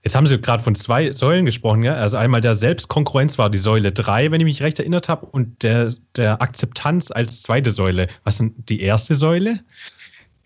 Jetzt 0.03 0.15
haben 0.15 0.27
Sie 0.27 0.39
gerade 0.39 0.63
von 0.63 0.75
zwei 0.75 1.11
Säulen 1.11 1.45
gesprochen. 1.45 1.83
Ja? 1.83 1.95
Also 1.95 2.15
einmal 2.17 2.39
der 2.39 2.55
Selbstkonkurrenz 2.55 3.37
war 3.37 3.49
die 3.49 3.57
Säule 3.57 3.91
3, 3.91 4.31
wenn 4.31 4.39
ich 4.39 4.45
mich 4.45 4.61
recht 4.61 4.79
erinnert 4.79 5.09
habe, 5.09 5.25
und 5.25 5.63
der, 5.63 5.91
der 6.15 6.41
Akzeptanz 6.41 7.11
als 7.11 7.41
zweite 7.41 7.71
Säule. 7.71 8.07
Was 8.23 8.39
ist 8.39 8.51
die 8.69 8.81
erste 8.81 9.15
Säule? 9.15 9.59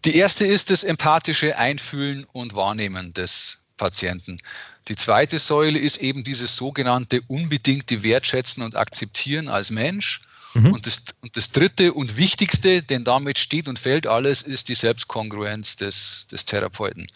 Die 0.05 0.15
erste 0.15 0.45
ist 0.45 0.71
das 0.71 0.83
empathische 0.83 1.59
Einfühlen 1.59 2.25
und 2.31 2.55
Wahrnehmen 2.55 3.13
des 3.13 3.59
Patienten. 3.77 4.39
Die 4.87 4.95
zweite 4.95 5.37
Säule 5.37 5.77
ist 5.77 5.97
eben 5.97 6.23
dieses 6.23 6.55
sogenannte 6.55 7.21
unbedingte 7.27 8.01
Wertschätzen 8.01 8.63
und 8.63 8.75
Akzeptieren 8.75 9.47
als 9.47 9.69
Mensch. 9.69 10.21
Mhm. 10.53 10.73
Und, 10.73 10.87
das, 10.87 11.03
und 11.21 11.37
das 11.37 11.51
dritte 11.51 11.93
und 11.93 12.17
wichtigste, 12.17 12.81
denn 12.81 13.03
damit 13.03 13.39
steht 13.39 13.67
und 13.67 13.79
fällt 13.79 14.07
alles, 14.07 14.41
ist 14.41 14.69
die 14.69 14.75
Selbstkongruenz 14.75 15.77
des, 15.77 16.27
des 16.31 16.45
Therapeuten. 16.45 17.07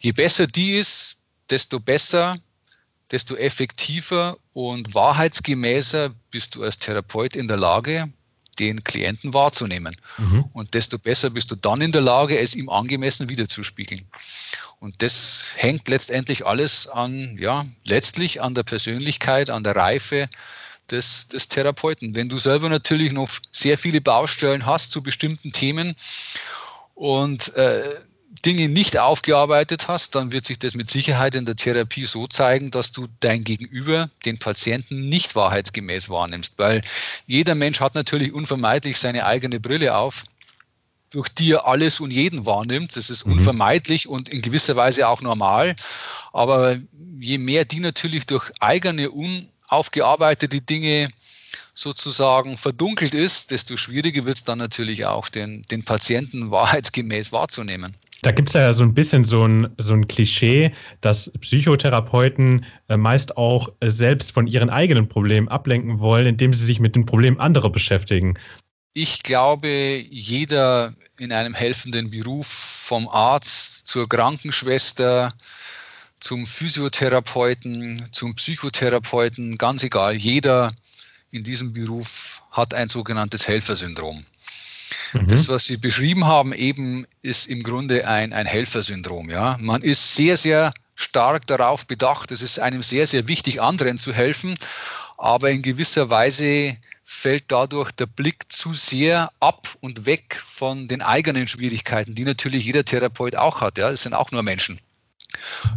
Je 0.00 0.12
besser 0.12 0.46
die 0.46 0.72
ist, 0.72 1.18
desto 1.50 1.80
besser, 1.80 2.38
desto 3.10 3.36
effektiver 3.36 4.36
und 4.52 4.94
wahrheitsgemäßer 4.94 6.10
bist 6.30 6.54
du 6.54 6.62
als 6.62 6.78
Therapeut 6.78 7.36
in 7.36 7.48
der 7.48 7.56
Lage, 7.56 8.12
den 8.58 8.82
Klienten 8.84 9.34
wahrzunehmen. 9.34 9.96
Mhm. 10.18 10.46
Und 10.52 10.74
desto 10.74 10.98
besser 10.98 11.30
bist 11.30 11.50
du 11.50 11.56
dann 11.56 11.80
in 11.82 11.92
der 11.92 12.00
Lage, 12.00 12.38
es 12.38 12.54
ihm 12.54 12.68
angemessen 12.68 13.28
wiederzuspiegeln. 13.28 14.06
Und 14.80 15.02
das 15.02 15.50
hängt 15.56 15.88
letztendlich 15.88 16.46
alles 16.46 16.86
an, 16.86 17.36
ja, 17.38 17.66
letztlich 17.84 18.40
an 18.40 18.54
der 18.54 18.62
Persönlichkeit, 18.62 19.50
an 19.50 19.62
der 19.62 19.76
Reife 19.76 20.28
des, 20.90 21.28
des 21.28 21.48
Therapeuten. 21.48 22.14
Wenn 22.14 22.28
du 22.28 22.38
selber 22.38 22.68
natürlich 22.68 23.12
noch 23.12 23.30
sehr 23.52 23.78
viele 23.78 24.00
Baustellen 24.00 24.66
hast 24.66 24.92
zu 24.92 25.02
bestimmten 25.02 25.52
Themen 25.52 25.94
und 26.94 27.54
äh, 27.54 27.82
Dinge 28.44 28.68
nicht 28.68 28.98
aufgearbeitet 28.98 29.88
hast, 29.88 30.14
dann 30.14 30.30
wird 30.30 30.46
sich 30.46 30.58
das 30.58 30.74
mit 30.74 30.90
Sicherheit 30.90 31.34
in 31.34 31.46
der 31.46 31.56
Therapie 31.56 32.04
so 32.04 32.26
zeigen, 32.26 32.70
dass 32.70 32.92
du 32.92 33.06
dein 33.20 33.44
Gegenüber, 33.44 34.10
den 34.24 34.38
Patienten, 34.38 35.08
nicht 35.08 35.34
wahrheitsgemäß 35.34 36.10
wahrnimmst. 36.10 36.54
Weil 36.58 36.82
jeder 37.26 37.54
Mensch 37.54 37.80
hat 37.80 37.94
natürlich 37.94 38.32
unvermeidlich 38.32 38.98
seine 38.98 39.26
eigene 39.26 39.58
Brille 39.58 39.96
auf, 39.96 40.24
durch 41.10 41.28
die 41.28 41.52
er 41.52 41.66
alles 41.66 42.00
und 42.00 42.10
jeden 42.10 42.46
wahrnimmt. 42.46 42.96
Das 42.96 43.10
ist 43.10 43.26
mhm. 43.26 43.34
unvermeidlich 43.34 44.06
und 44.06 44.28
in 44.28 44.42
gewisser 44.42 44.76
Weise 44.76 45.08
auch 45.08 45.22
normal. 45.22 45.74
Aber 46.32 46.76
je 47.18 47.38
mehr 47.38 47.64
die 47.64 47.80
natürlich 47.80 48.26
durch 48.26 48.52
eigene, 48.60 49.10
unaufgearbeitete 49.70 50.60
Dinge 50.60 51.08
sozusagen 51.74 52.56
verdunkelt 52.56 53.14
ist, 53.14 53.50
desto 53.50 53.76
schwieriger 53.76 54.24
wird 54.24 54.38
es 54.38 54.44
dann 54.44 54.58
natürlich 54.58 55.04
auch, 55.06 55.28
den, 55.28 55.62
den 55.70 55.84
Patienten 55.84 56.50
wahrheitsgemäß 56.50 57.32
wahrzunehmen. 57.32 57.94
Da 58.22 58.32
gibt 58.32 58.48
es 58.48 58.54
ja 58.54 58.72
so 58.72 58.82
ein 58.82 58.94
bisschen 58.94 59.24
so 59.24 59.46
ein, 59.46 59.68
so 59.78 59.92
ein 59.92 60.08
Klischee, 60.08 60.72
dass 61.00 61.30
Psychotherapeuten 61.40 62.64
äh, 62.88 62.96
meist 62.96 63.36
auch 63.36 63.68
äh, 63.80 63.90
selbst 63.90 64.32
von 64.32 64.46
ihren 64.46 64.70
eigenen 64.70 65.08
Problemen 65.08 65.48
ablenken 65.48 66.00
wollen, 66.00 66.26
indem 66.26 66.52
sie 66.52 66.64
sich 66.64 66.80
mit 66.80 66.96
den 66.96 67.06
Problemen 67.06 67.38
anderer 67.38 67.70
beschäftigen. 67.70 68.34
Ich 68.94 69.22
glaube, 69.22 69.68
jeder 70.10 70.94
in 71.18 71.30
einem 71.30 71.54
helfenden 71.54 72.10
Beruf, 72.10 72.46
vom 72.46 73.06
Arzt 73.08 73.86
zur 73.86 74.08
Krankenschwester, 74.08 75.32
zum 76.26 76.44
Physiotherapeuten, 76.44 78.08
zum 78.10 78.34
Psychotherapeuten, 78.34 79.58
ganz 79.58 79.84
egal, 79.84 80.16
jeder 80.16 80.72
in 81.30 81.44
diesem 81.44 81.72
Beruf 81.72 82.42
hat 82.50 82.74
ein 82.74 82.88
sogenanntes 82.88 83.46
Helfersyndrom. 83.46 84.24
Mhm. 85.12 85.28
Das, 85.28 85.48
was 85.48 85.66
Sie 85.66 85.76
beschrieben 85.76 86.24
haben, 86.24 86.52
eben 86.52 87.06
ist 87.22 87.46
im 87.46 87.62
Grunde 87.62 88.08
ein, 88.08 88.32
ein 88.32 88.44
Helfersyndrom. 88.44 89.30
Ja? 89.30 89.56
Man 89.60 89.82
ist 89.82 90.16
sehr, 90.16 90.36
sehr 90.36 90.74
stark 90.96 91.46
darauf 91.46 91.86
bedacht, 91.86 92.32
es 92.32 92.42
ist 92.42 92.58
einem 92.58 92.82
sehr, 92.82 93.06
sehr 93.06 93.28
wichtig, 93.28 93.62
anderen 93.62 93.96
zu 93.96 94.12
helfen, 94.12 94.58
aber 95.18 95.52
in 95.52 95.62
gewisser 95.62 96.10
Weise 96.10 96.76
fällt 97.04 97.44
dadurch 97.52 97.92
der 97.92 98.06
Blick 98.06 98.46
zu 98.48 98.72
sehr 98.72 99.30
ab 99.38 99.68
und 99.80 100.06
weg 100.06 100.42
von 100.44 100.88
den 100.88 101.02
eigenen 101.02 101.46
Schwierigkeiten, 101.46 102.16
die 102.16 102.24
natürlich 102.24 102.64
jeder 102.64 102.84
Therapeut 102.84 103.36
auch 103.36 103.60
hat. 103.60 103.78
Ja, 103.78 103.90
es 103.90 104.02
sind 104.02 104.12
auch 104.14 104.32
nur 104.32 104.42
Menschen. 104.42 104.80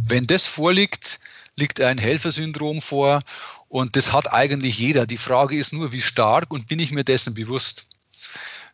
Wenn 0.06 0.26
das 0.26 0.46
vorliegt, 0.46 1.20
liegt 1.56 1.80
ein 1.80 1.98
Helfersyndrom 1.98 2.80
vor 2.80 3.22
und 3.68 3.96
das 3.96 4.12
hat 4.12 4.32
eigentlich 4.32 4.78
jeder. 4.78 5.06
Die 5.06 5.18
Frage 5.18 5.56
ist 5.56 5.72
nur, 5.72 5.92
wie 5.92 6.00
stark 6.00 6.52
und 6.52 6.66
bin 6.68 6.78
ich 6.78 6.90
mir 6.90 7.04
dessen 7.04 7.34
bewusst? 7.34 7.86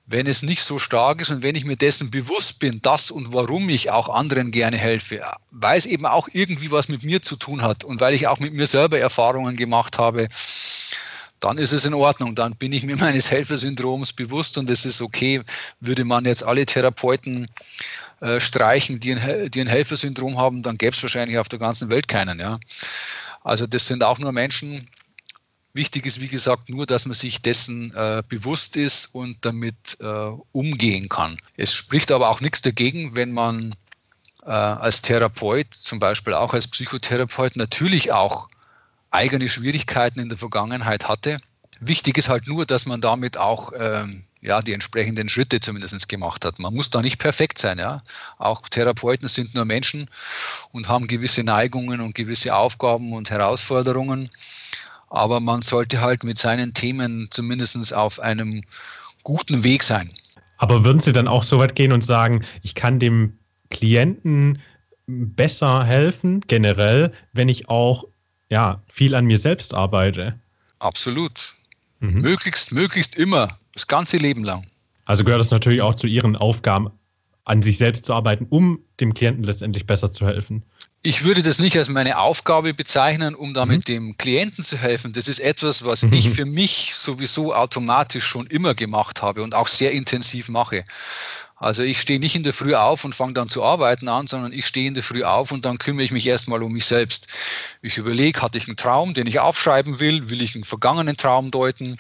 Wenn 0.08 0.26
es 0.28 0.42
nicht 0.42 0.62
so 0.62 0.78
stark 0.78 1.20
ist 1.20 1.30
und 1.30 1.42
wenn 1.42 1.56
ich 1.56 1.64
mir 1.64 1.76
dessen 1.76 2.12
bewusst 2.12 2.60
bin, 2.60 2.80
dass 2.80 3.10
und 3.10 3.32
warum 3.32 3.68
ich 3.68 3.90
auch 3.90 4.08
anderen 4.08 4.52
gerne 4.52 4.76
helfe, 4.76 5.20
weil 5.50 5.76
es 5.76 5.86
eben 5.86 6.06
auch 6.06 6.28
irgendwie 6.32 6.70
was 6.70 6.88
mit 6.88 7.02
mir 7.02 7.22
zu 7.22 7.34
tun 7.34 7.62
hat 7.62 7.82
und 7.82 8.00
weil 8.00 8.14
ich 8.14 8.28
auch 8.28 8.38
mit 8.38 8.54
mir 8.54 8.68
selber 8.68 9.00
Erfahrungen 9.00 9.56
gemacht 9.56 9.98
habe, 9.98 10.28
dann 11.46 11.58
ist 11.58 11.72
es 11.72 11.84
in 11.84 11.94
Ordnung. 11.94 12.34
Dann 12.34 12.56
bin 12.56 12.72
ich 12.72 12.82
mir 12.82 12.96
meines 13.06 13.30
Helfersyndroms 13.30 14.12
bewusst 14.12 14.58
und 14.58 14.68
es 14.70 14.84
ist 14.84 15.00
okay. 15.00 15.42
Würde 15.80 16.04
man 16.04 16.24
jetzt 16.24 16.42
alle 16.42 16.66
Therapeuten 16.66 17.46
äh, 18.20 18.40
streichen, 18.40 18.98
die 18.98 19.14
ein, 19.14 19.50
die 19.50 19.60
ein 19.60 19.68
Helfersyndrom 19.68 20.38
haben, 20.38 20.62
dann 20.62 20.76
gäbe 20.76 20.94
es 20.94 21.02
wahrscheinlich 21.02 21.38
auf 21.38 21.48
der 21.48 21.58
ganzen 21.58 21.88
Welt 21.88 22.08
keinen. 22.08 22.40
Ja? 22.40 22.58
Also 23.44 23.66
das 23.66 23.86
sind 23.86 24.02
auch 24.02 24.18
nur 24.18 24.32
Menschen. 24.32 24.86
Wichtig 25.72 26.06
ist, 26.06 26.20
wie 26.20 26.28
gesagt, 26.28 26.68
nur, 26.68 26.86
dass 26.86 27.06
man 27.06 27.14
sich 27.14 27.42
dessen 27.42 27.94
äh, 27.94 28.22
bewusst 28.26 28.76
ist 28.76 29.14
und 29.14 29.44
damit 29.44 29.98
äh, 30.00 30.30
umgehen 30.52 31.08
kann. 31.08 31.36
Es 31.56 31.74
spricht 31.74 32.10
aber 32.10 32.30
auch 32.30 32.40
nichts 32.40 32.62
dagegen, 32.62 33.14
wenn 33.14 33.30
man 33.30 33.74
äh, 34.44 34.50
als 34.50 35.02
Therapeut, 35.02 35.74
zum 35.74 36.00
Beispiel 36.00 36.32
auch 36.32 36.54
als 36.54 36.66
Psychotherapeut, 36.66 37.56
natürlich 37.56 38.12
auch 38.12 38.48
eigene 39.16 39.48
Schwierigkeiten 39.48 40.20
in 40.20 40.28
der 40.28 40.38
Vergangenheit 40.38 41.08
hatte. 41.08 41.38
Wichtig 41.80 42.18
ist 42.18 42.28
halt 42.28 42.46
nur, 42.46 42.64
dass 42.66 42.86
man 42.86 43.00
damit 43.00 43.36
auch 43.36 43.72
ähm, 43.78 44.24
ja, 44.40 44.62
die 44.62 44.72
entsprechenden 44.72 45.28
Schritte 45.28 45.60
zumindest 45.60 46.08
gemacht 46.08 46.44
hat. 46.44 46.58
Man 46.58 46.74
muss 46.74 46.90
da 46.90 47.02
nicht 47.02 47.18
perfekt 47.18 47.58
sein. 47.58 47.78
Ja? 47.78 48.02
Auch 48.38 48.68
Therapeuten 48.68 49.28
sind 49.28 49.54
nur 49.54 49.64
Menschen 49.64 50.08
und 50.72 50.88
haben 50.88 51.06
gewisse 51.06 51.42
Neigungen 51.42 52.00
und 52.00 52.14
gewisse 52.14 52.54
Aufgaben 52.54 53.12
und 53.12 53.30
Herausforderungen. 53.30 54.30
Aber 55.08 55.40
man 55.40 55.62
sollte 55.62 56.00
halt 56.00 56.24
mit 56.24 56.38
seinen 56.38 56.74
Themen 56.74 57.28
zumindest 57.30 57.94
auf 57.94 58.20
einem 58.20 58.62
guten 59.22 59.64
Weg 59.64 59.82
sein. 59.82 60.08
Aber 60.58 60.84
würden 60.84 61.00
Sie 61.00 61.12
dann 61.12 61.28
auch 61.28 61.42
so 61.42 61.58
weit 61.58 61.74
gehen 61.74 61.92
und 61.92 62.02
sagen, 62.02 62.44
ich 62.62 62.74
kann 62.74 62.98
dem 62.98 63.38
Klienten 63.70 64.60
besser 65.06 65.84
helfen, 65.84 66.40
generell, 66.46 67.12
wenn 67.32 67.48
ich 67.48 67.68
auch 67.68 68.04
ja, 68.48 68.82
viel 68.88 69.14
an 69.14 69.26
mir 69.26 69.38
selbst 69.38 69.74
arbeite. 69.74 70.38
Absolut. 70.78 71.54
Mhm. 72.00 72.20
Möglichst, 72.20 72.72
möglichst 72.72 73.16
immer, 73.16 73.58
das 73.72 73.86
ganze 73.86 74.16
Leben 74.16 74.44
lang. 74.44 74.66
Also 75.04 75.24
gehört 75.24 75.40
es 75.40 75.50
natürlich 75.50 75.82
auch 75.82 75.94
zu 75.94 76.06
Ihren 76.06 76.36
Aufgaben, 76.36 76.90
an 77.44 77.62
sich 77.62 77.78
selbst 77.78 78.04
zu 78.04 78.12
arbeiten, 78.12 78.46
um 78.50 78.80
dem 79.00 79.14
Klienten 79.14 79.44
letztendlich 79.44 79.86
besser 79.86 80.12
zu 80.12 80.26
helfen. 80.26 80.64
Ich 81.02 81.22
würde 81.22 81.44
das 81.44 81.60
nicht 81.60 81.78
als 81.78 81.88
meine 81.88 82.18
Aufgabe 82.18 82.74
bezeichnen, 82.74 83.36
um 83.36 83.54
damit 83.54 83.88
mhm. 83.88 83.92
dem 83.92 84.16
Klienten 84.16 84.64
zu 84.64 84.76
helfen. 84.76 85.12
Das 85.12 85.28
ist 85.28 85.38
etwas, 85.38 85.84
was 85.84 86.02
mhm. 86.02 86.12
ich 86.12 86.30
für 86.30 86.44
mich 86.44 86.92
sowieso 86.96 87.54
automatisch 87.54 88.24
schon 88.24 88.48
immer 88.48 88.74
gemacht 88.74 89.22
habe 89.22 89.44
und 89.44 89.54
auch 89.54 89.68
sehr 89.68 89.92
intensiv 89.92 90.48
mache. 90.48 90.84
Also 91.58 91.82
ich 91.82 92.00
stehe 92.02 92.20
nicht 92.20 92.36
in 92.36 92.42
der 92.42 92.52
Früh 92.52 92.74
auf 92.74 93.04
und 93.04 93.14
fange 93.14 93.32
dann 93.32 93.48
zu 93.48 93.64
arbeiten 93.64 94.08
an, 94.08 94.26
sondern 94.26 94.52
ich 94.52 94.66
stehe 94.66 94.88
in 94.88 94.94
der 94.94 95.02
Früh 95.02 95.24
auf 95.24 95.52
und 95.52 95.64
dann 95.64 95.78
kümmere 95.78 96.04
ich 96.04 96.12
mich 96.12 96.26
erstmal 96.26 96.62
um 96.62 96.72
mich 96.72 96.84
selbst. 96.84 97.28
Ich 97.80 97.96
überlege, 97.96 98.42
hatte 98.42 98.58
ich 98.58 98.68
einen 98.68 98.76
Traum, 98.76 99.14
den 99.14 99.26
ich 99.26 99.40
aufschreiben 99.40 99.98
will? 99.98 100.28
Will 100.28 100.42
ich 100.42 100.54
einen 100.54 100.64
vergangenen 100.64 101.16
Traum 101.16 101.50
deuten? 101.50 101.96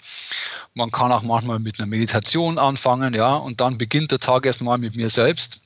Man 0.74 0.90
kann 0.92 1.10
auch 1.10 1.22
manchmal 1.22 1.58
mit 1.58 1.80
einer 1.80 1.86
Meditation 1.86 2.58
anfangen, 2.58 3.14
ja, 3.14 3.34
und 3.34 3.62
dann 3.62 3.78
beginnt 3.78 4.12
der 4.12 4.18
Tag 4.18 4.44
erstmal 4.44 4.76
mit 4.76 4.94
mir 4.94 5.08
selbst. 5.08 5.62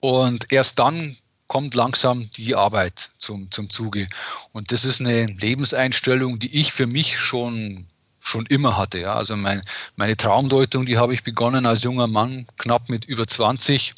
Und 0.00 0.52
erst 0.52 0.80
dann 0.80 1.16
kommt 1.46 1.76
langsam 1.76 2.28
die 2.32 2.56
Arbeit 2.56 3.10
zum, 3.18 3.48
zum 3.52 3.70
Zuge. 3.70 4.08
Und 4.50 4.72
das 4.72 4.84
ist 4.84 5.00
eine 5.00 5.26
Lebenseinstellung, 5.26 6.40
die 6.40 6.60
ich 6.60 6.72
für 6.72 6.88
mich 6.88 7.16
schon 7.16 7.86
schon 8.26 8.46
immer 8.46 8.76
hatte. 8.76 9.00
Ja. 9.00 9.14
Also 9.14 9.36
mein, 9.36 9.62
meine 9.96 10.16
Traumdeutung, 10.16 10.86
die 10.86 10.98
habe 10.98 11.14
ich 11.14 11.22
begonnen 11.22 11.66
als 11.66 11.84
junger 11.84 12.06
Mann, 12.06 12.46
knapp 12.58 12.88
mit 12.88 13.04
über 13.04 13.26
20. 13.26 13.94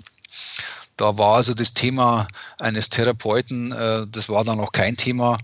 Da 0.96 1.16
war 1.16 1.36
also 1.36 1.54
das 1.54 1.74
Thema 1.74 2.26
eines 2.58 2.90
Therapeuten, 2.90 3.72
äh, 3.72 4.06
das 4.10 4.28
war 4.28 4.44
dann 4.44 4.58
noch 4.58 4.72
kein 4.72 4.96
Thema. 4.96 5.38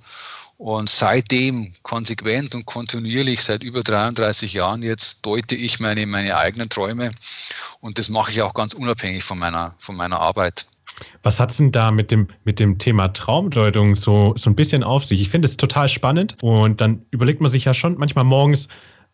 Und 0.57 0.89
seitdem 0.89 1.73
konsequent 1.83 2.55
und 2.55 2.65
kontinuierlich, 2.65 3.43
seit 3.43 3.63
über 3.63 3.83
33 3.83 4.53
Jahren 4.53 4.83
jetzt, 4.83 5.27
deute 5.27 5.57
ich 5.57 5.81
meine, 5.81 6.07
meine 6.07 6.37
eigenen 6.37 6.69
Träume. 6.69 7.11
Und 7.81 7.99
das 7.99 8.09
mache 8.09 8.31
ich 8.31 8.43
auch 8.43 8.55
ganz 8.55 8.73
unabhängig 8.73 9.25
von 9.25 9.39
meiner, 9.39 9.75
von 9.79 9.97
meiner 9.97 10.21
Arbeit. 10.21 10.67
Was 11.23 11.41
hat 11.41 11.51
es 11.51 11.57
denn 11.57 11.73
da 11.73 11.91
mit 11.91 12.11
dem, 12.11 12.29
mit 12.45 12.61
dem 12.61 12.79
Thema 12.79 13.09
Traumdeutung 13.09 13.97
so, 13.97 14.35
so 14.37 14.51
ein 14.51 14.57
bisschen 14.57 14.85
auf 14.85 15.05
sich? 15.05 15.21
Ich 15.21 15.29
finde 15.29 15.47
es 15.47 15.57
total 15.57 15.89
spannend 15.89 16.37
und 16.43 16.81
dann 16.81 17.03
überlegt 17.11 17.41
man 17.41 17.51
sich 17.51 17.65
ja 17.65 17.75
schon 17.75 17.99
manchmal 17.99 18.25
morgens, 18.25 18.69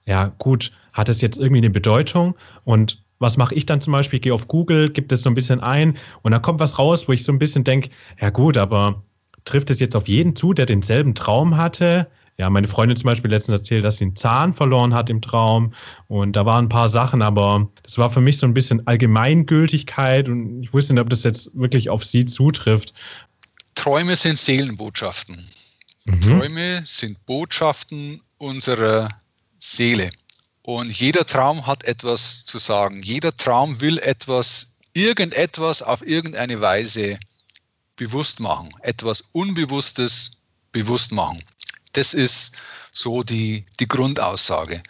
ja 0.07 0.33
gut, 0.39 0.73
hat 0.93 1.09
es 1.09 1.21
jetzt 1.21 1.37
irgendwie 1.37 1.59
eine 1.59 1.71
Bedeutung 1.71 2.35
und 2.65 3.03
was 3.19 3.37
mache 3.37 3.55
ich 3.55 3.67
dann 3.67 3.81
zum 3.81 3.93
Beispiel? 3.93 4.17
Ich 4.17 4.23
gehe 4.23 4.35
auf 4.35 4.49
Google, 4.49 4.91
gebe 4.91 5.07
das 5.07 5.23
so 5.23 5.31
ein 5.31 5.35
bisschen 5.35 5.61
ein 5.61 5.99
und 6.23 6.33
dann 6.33 6.43
kommt 6.43 6.59
was 6.59 6.79
raus, 6.79 7.07
wo 7.07 7.13
ich 7.13 7.23
so 7.23 7.33
ein 7.33 7.39
bisschen 7.39 7.65
denke, 7.65 7.91
ja 8.21 8.31
gut, 8.31 8.57
aber 8.57 9.03
trifft 9.45 9.71
es 9.71 9.79
jetzt 9.81 9.95
auf 9.95 10.09
jeden 10.09 10.35
zu, 10.37 10.53
der 10.53 10.67
denselben 10.67 11.15
Traum 11.15 11.57
hatte? 11.57 12.09
Ja, 12.41 12.49
meine 12.49 12.69
Freundin 12.69 12.97
zum 12.97 13.05
Beispiel 13.05 13.31
letztens 13.31 13.59
erzählt, 13.59 13.85
dass 13.85 13.99
sie 13.99 14.05
einen 14.05 14.17
Zahn 14.17 14.55
verloren 14.55 14.95
hat 14.95 15.11
im 15.11 15.21
Traum. 15.21 15.75
Und 16.09 16.37
da 16.37 16.47
waren 16.47 16.65
ein 16.65 16.69
paar 16.71 16.89
Sachen, 16.89 17.21
aber 17.21 17.69
das 17.83 17.99
war 17.99 18.09
für 18.09 18.23
mich 18.23 18.39
so 18.39 18.47
ein 18.47 18.55
bisschen 18.55 18.87
Allgemeingültigkeit 18.87 20.27
und 20.27 20.63
ich 20.63 20.73
wusste 20.73 20.95
nicht, 20.95 21.03
ob 21.03 21.11
das 21.11 21.23
jetzt 21.23 21.51
wirklich 21.55 21.91
auf 21.91 22.03
sie 22.03 22.25
zutrifft. 22.25 22.95
Träume 23.75 24.17
sind 24.17 24.39
Seelenbotschaften. 24.39 25.37
Mhm. 26.07 26.21
Träume 26.23 26.83
sind 26.87 27.27
Botschaften 27.27 28.23
unserer 28.39 29.11
Seele. 29.59 30.09
Und 30.63 30.99
jeder 30.99 31.27
Traum 31.27 31.67
hat 31.67 31.85
etwas 31.85 32.47
zu 32.47 32.57
sagen. 32.57 33.03
Jeder 33.03 33.37
Traum 33.37 33.83
will 33.83 33.99
etwas, 33.99 34.79
irgendetwas 34.95 35.83
auf 35.83 36.07
irgendeine 36.07 36.59
Weise 36.63 37.19
bewusst 37.97 38.41
machen. 38.41 38.71
Etwas 38.81 39.25
Unbewusstes 39.33 40.39
bewusst 40.73 41.13
machen. 41.13 41.45
Das 41.93 42.15
ist 42.15 42.57
so 42.93 43.23
die, 43.23 43.65
die 43.79 43.89
Grundaussage. 43.89 44.83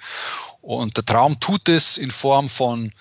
Und 0.61 0.97
der 0.97 1.05
Traum 1.05 1.41
tut 1.41 1.69
es 1.69 1.99
in 1.99 2.11
Form 2.11 2.49
von 2.49 2.93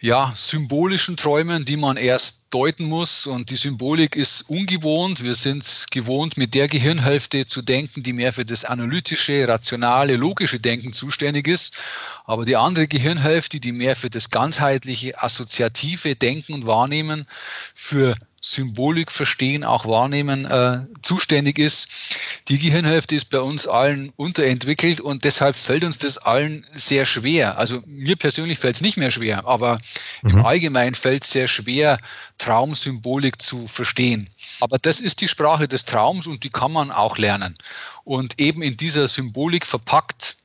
ja, 0.00 0.32
symbolischen 0.34 1.16
Träumen, 1.16 1.64
die 1.64 1.76
man 1.76 1.96
erst 1.96 2.39
deuten 2.50 2.84
muss. 2.84 3.26
Und 3.26 3.50
die 3.50 3.56
Symbolik 3.56 4.16
ist 4.16 4.42
ungewohnt. 4.42 5.22
Wir 5.22 5.34
sind 5.34 5.86
gewohnt, 5.90 6.36
mit 6.36 6.54
der 6.54 6.68
Gehirnhälfte 6.68 7.46
zu 7.46 7.62
denken, 7.62 8.02
die 8.02 8.12
mehr 8.12 8.32
für 8.32 8.44
das 8.44 8.64
analytische, 8.64 9.46
rationale, 9.48 10.16
logische 10.16 10.60
Denken 10.60 10.92
zuständig 10.92 11.48
ist. 11.48 11.82
Aber 12.24 12.44
die 12.44 12.56
andere 12.56 12.88
Gehirnhälfte, 12.88 13.60
die 13.60 13.72
mehr 13.72 13.96
für 13.96 14.10
das 14.10 14.30
ganzheitliche, 14.30 15.22
assoziative 15.22 16.16
Denken 16.16 16.54
und 16.54 16.66
Wahrnehmen, 16.66 17.26
für 17.74 18.16
Symbolik 18.40 19.12
verstehen, 19.12 19.64
auch 19.64 19.84
wahrnehmen, 19.84 20.46
äh, 20.46 20.80
zuständig 21.02 21.58
ist. 21.58 21.88
Die 22.48 22.58
Gehirnhälfte 22.58 23.14
ist 23.14 23.26
bei 23.26 23.40
uns 23.40 23.66
allen 23.66 24.12
unterentwickelt 24.16 25.00
und 25.00 25.24
deshalb 25.24 25.56
fällt 25.56 25.84
uns 25.84 25.98
das 25.98 26.16
allen 26.16 26.66
sehr 26.72 27.04
schwer. 27.04 27.58
Also 27.58 27.82
mir 27.86 28.16
persönlich 28.16 28.58
fällt 28.58 28.76
es 28.76 28.82
nicht 28.82 28.96
mehr 28.96 29.10
schwer, 29.10 29.46
aber 29.46 29.78
mhm. 30.22 30.30
im 30.30 30.46
Allgemeinen 30.46 30.94
fällt 30.94 31.24
es 31.24 31.30
sehr 31.30 31.48
schwer, 31.48 31.98
Traumsymbolik 32.40 33.40
zu 33.40 33.68
verstehen. 33.68 34.28
Aber 34.60 34.78
das 34.78 35.00
ist 35.00 35.20
die 35.20 35.28
Sprache 35.28 35.68
des 35.68 35.84
Traums 35.84 36.26
und 36.26 36.42
die 36.42 36.50
kann 36.50 36.72
man 36.72 36.90
auch 36.90 37.18
lernen. 37.18 37.56
Und 38.04 38.40
eben 38.40 38.62
in 38.62 38.76
dieser 38.76 39.08
Symbolik 39.08 39.66
verpackt 39.66 40.36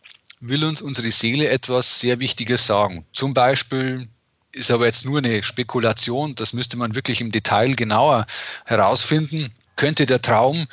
will 0.41 0.63
uns 0.65 0.81
unsere 0.81 1.09
Seele 1.11 1.49
etwas 1.49 1.99
sehr 1.99 2.19
Wichtiges 2.19 2.67
sagen. 2.67 3.05
Zum 3.13 3.33
Beispiel 3.33 4.07
ist 4.51 4.71
aber 4.71 4.85
jetzt 4.85 5.05
nur 5.05 5.19
eine 5.19 5.41
Spekulation, 5.41 6.35
das 6.35 6.53
müsste 6.53 6.77
man 6.77 6.95
wirklich 6.95 7.21
im 7.21 7.31
Detail 7.31 7.73
genauer 7.75 8.25
herausfinden. 8.65 9.53
Könnte 9.75 10.05
der 10.05 10.21
Traum 10.21 10.67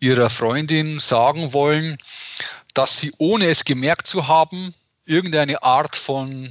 Ihrer 0.00 0.30
Freundin 0.30 1.00
sagen 1.00 1.52
wollen, 1.52 1.98
dass 2.72 2.98
sie, 2.98 3.12
ohne 3.18 3.46
es 3.46 3.64
gemerkt 3.64 4.06
zu 4.06 4.28
haben, 4.28 4.72
irgendeine 5.04 5.62
Art 5.62 5.96
von 5.96 6.48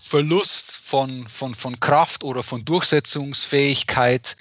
Verlust 0.00 0.78
von, 0.82 1.28
von, 1.28 1.54
von 1.54 1.78
Kraft 1.78 2.24
oder 2.24 2.42
von 2.42 2.64
Durchsetzungsfähigkeit 2.64 4.36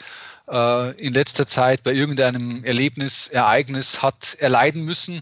äh, 0.49 0.91
in 0.91 1.13
letzter 1.13 1.47
Zeit 1.47 1.83
bei 1.83 1.91
irgendeinem 1.91 2.63
Erlebnis, 2.63 3.27
Ereignis 3.27 4.01
hat 4.01 4.35
erleiden 4.39 4.85
müssen, 4.85 5.21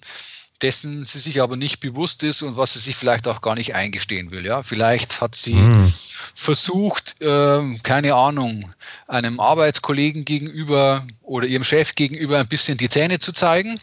dessen 0.61 1.03
sie 1.05 1.19
sich 1.19 1.41
aber 1.41 1.55
nicht 1.55 1.79
bewusst 1.79 2.23
ist 2.23 2.43
und 2.43 2.55
was 2.55 2.73
sie 2.73 2.79
sich 2.79 2.95
vielleicht 2.95 3.27
auch 3.27 3.41
gar 3.41 3.55
nicht 3.55 3.75
eingestehen 3.75 4.31
will. 4.31 4.45
Ja, 4.45 4.63
vielleicht 4.63 5.21
hat 5.21 5.35
sie 5.35 5.55
hm. 5.55 5.93
versucht, 6.35 7.21
äh, 7.21 7.77
keine 7.83 8.13
Ahnung, 8.13 8.71
einem 9.07 9.39
Arbeitskollegen 9.39 10.23
gegenüber 10.23 11.05
oder 11.23 11.47
ihrem 11.47 11.63
Chef 11.63 11.95
gegenüber 11.95 12.39
ein 12.39 12.47
bisschen 12.47 12.77
die 12.77 12.89
Zähne 12.89 13.19
zu 13.19 13.33
zeigen. 13.33 13.79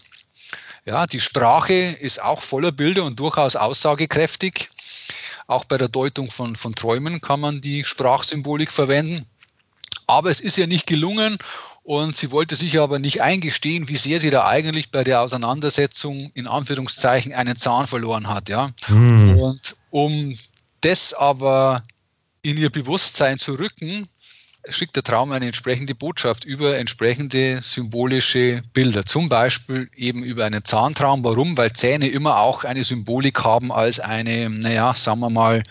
Ja, 0.86 1.06
die 1.06 1.20
Sprache 1.20 1.72
ist 1.72 2.22
auch 2.22 2.42
voller 2.42 2.70
Bilder 2.70 3.04
und 3.04 3.18
durchaus 3.18 3.56
aussagekräftig. 3.56 4.68
Auch 5.46 5.64
bei 5.64 5.78
der 5.78 5.88
Deutung 5.88 6.30
von, 6.30 6.56
von 6.56 6.74
Träumen 6.74 7.20
kann 7.20 7.40
man 7.40 7.60
die 7.60 7.84
Sprachsymbolik 7.84 8.72
verwenden. 8.72 9.26
Aber 10.06 10.30
es 10.30 10.40
ist 10.40 10.56
ja 10.56 10.66
nicht 10.66 10.86
gelungen 10.86 11.38
und 11.82 12.16
sie 12.16 12.30
wollte 12.30 12.56
sich 12.56 12.78
aber 12.80 12.98
nicht 12.98 13.22
eingestehen, 13.22 13.88
wie 13.88 13.96
sehr 13.96 14.18
sie 14.18 14.30
da 14.30 14.46
eigentlich 14.46 14.90
bei 14.90 15.04
der 15.04 15.20
Auseinandersetzung 15.20 16.30
in 16.34 16.46
Anführungszeichen 16.46 17.32
einen 17.34 17.56
Zahn 17.56 17.86
verloren 17.86 18.28
hat. 18.28 18.48
Ja? 18.48 18.70
Hm. 18.86 19.38
Und 19.38 19.76
um 19.90 20.36
das 20.80 21.14
aber 21.14 21.82
in 22.42 22.58
ihr 22.58 22.70
Bewusstsein 22.70 23.38
zu 23.38 23.54
rücken, 23.54 24.08
schickt 24.68 24.96
der 24.96 25.02
Traum 25.02 25.32
eine 25.32 25.46
entsprechende 25.46 25.94
Botschaft 25.94 26.44
über 26.44 26.76
entsprechende 26.78 27.60
symbolische 27.62 28.62
Bilder. 28.72 29.04
Zum 29.04 29.28
Beispiel 29.28 29.90
eben 29.96 30.22
über 30.22 30.44
einen 30.44 30.64
Zahntraum. 30.64 31.24
Warum? 31.24 31.56
Weil 31.56 31.72
Zähne 31.72 32.08
immer 32.08 32.38
auch 32.38 32.64
eine 32.64 32.84
Symbolik 32.84 33.44
haben 33.44 33.72
als 33.72 34.00
eine, 34.00 34.48
naja, 34.50 34.94
sagen 34.94 35.20
wir 35.20 35.30
mal, 35.30 35.62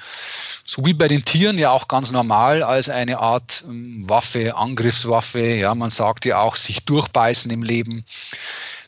so 0.65 0.86
wie 0.86 0.93
bei 0.93 1.08
den 1.08 1.25
Tieren 1.25 1.58
ja 1.58 1.71
auch 1.71 1.88
ganz 1.88 2.12
normal 2.12 2.63
als 2.63 2.89
eine 2.89 3.19
Art 3.19 3.63
ähm, 3.67 4.08
Waffe, 4.08 4.56
Angriffswaffe. 4.56 5.41
Ja, 5.41 5.75
man 5.75 5.91
sagt 5.91 6.25
ja 6.25 6.39
auch, 6.39 6.56
sich 6.56 6.86
durchbeißen 6.86 7.51
im 7.51 7.63
Leben, 7.63 8.06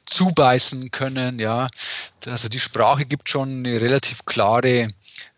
zubeißen 0.06 0.91
können. 0.91 1.39
Ja, 1.39 1.70
also 2.26 2.50
die 2.50 2.60
Sprache 2.60 3.06
gibt 3.06 3.30
schon 3.30 3.65
eine 3.65 3.82
relativ 3.82 4.26
klare 4.26 4.89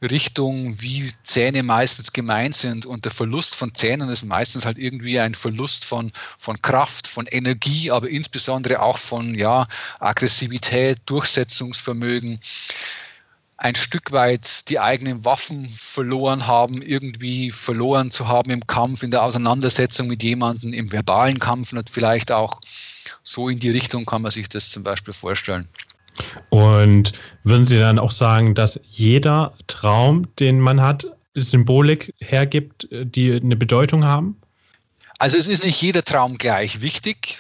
Richtung, 0.02 0.82
wie 0.82 1.12
Zähne 1.24 1.64
meistens 1.64 2.14
gemeint 2.14 2.56
sind. 2.56 2.86
Und 2.86 3.06
der 3.06 3.12
Verlust 3.12 3.56
von 3.56 3.74
Zähnen 3.74 4.10
ist 4.10 4.24
meistens 4.24 4.66
halt 4.66 4.78
irgendwie 4.78 5.20
ein 5.20 5.36
Verlust 5.36 5.86
von, 5.86 6.12
von 6.38 6.62
Kraft, 6.62 7.08
von 7.08 7.26
Energie, 7.28 7.92
aber 7.92 8.10
insbesondere 8.10 8.82
auch 8.82 8.98
von 8.98 9.34
ja, 9.34 9.68
Aggressivität, 10.00 11.00
Durchsetzungsvermögen 11.06 12.40
ein 13.58 13.76
Stück 13.76 14.12
weit 14.12 14.70
die 14.70 14.80
eigenen 14.80 15.26
Waffen 15.26 15.68
verloren 15.68 16.46
haben, 16.46 16.82
irgendwie 16.82 17.52
verloren 17.52 18.12
zu 18.12 18.28
haben 18.28 18.52
im 18.52 18.66
Kampf, 18.68 19.02
in 19.02 19.10
der 19.10 19.24
Auseinandersetzung 19.24 20.08
mit 20.08 20.22
jemandem, 20.22 20.74
im 20.74 20.92
verbalen 20.92 21.40
Kampf 21.40 21.74
und 21.74 21.90
vielleicht 21.90 22.32
auch 22.32 22.62
so 23.24 23.50
in 23.50 23.58
die 23.58 23.72
Richtung 23.72 24.06
kann 24.06 24.22
man 24.22 24.32
sich 24.32 24.48
das 24.48 24.70
zum 24.70 24.84
Beispiel 24.84 25.14
vorstellen. 25.14 25.68
Und 26.58 27.14
würden 27.44 27.66
Sie 27.66 27.78
dann 27.78 28.00
auch 28.00 28.10
sagen, 28.10 28.56
dass 28.56 28.80
jeder 28.90 29.54
Traum, 29.68 30.28
den 30.40 30.60
man 30.60 30.82
hat, 30.82 31.06
Symbolik 31.36 32.16
hergibt, 32.18 32.88
die 32.90 33.32
eine 33.34 33.56
Bedeutung 33.56 34.06
haben? 34.06 34.42
Also 35.20 35.38
es 35.38 35.48
ist 35.48 35.64
nicht 35.64 35.80
jeder 35.80 36.04
Traum 36.04 36.40
gleich 36.40 36.82
wichtig. 36.82 37.38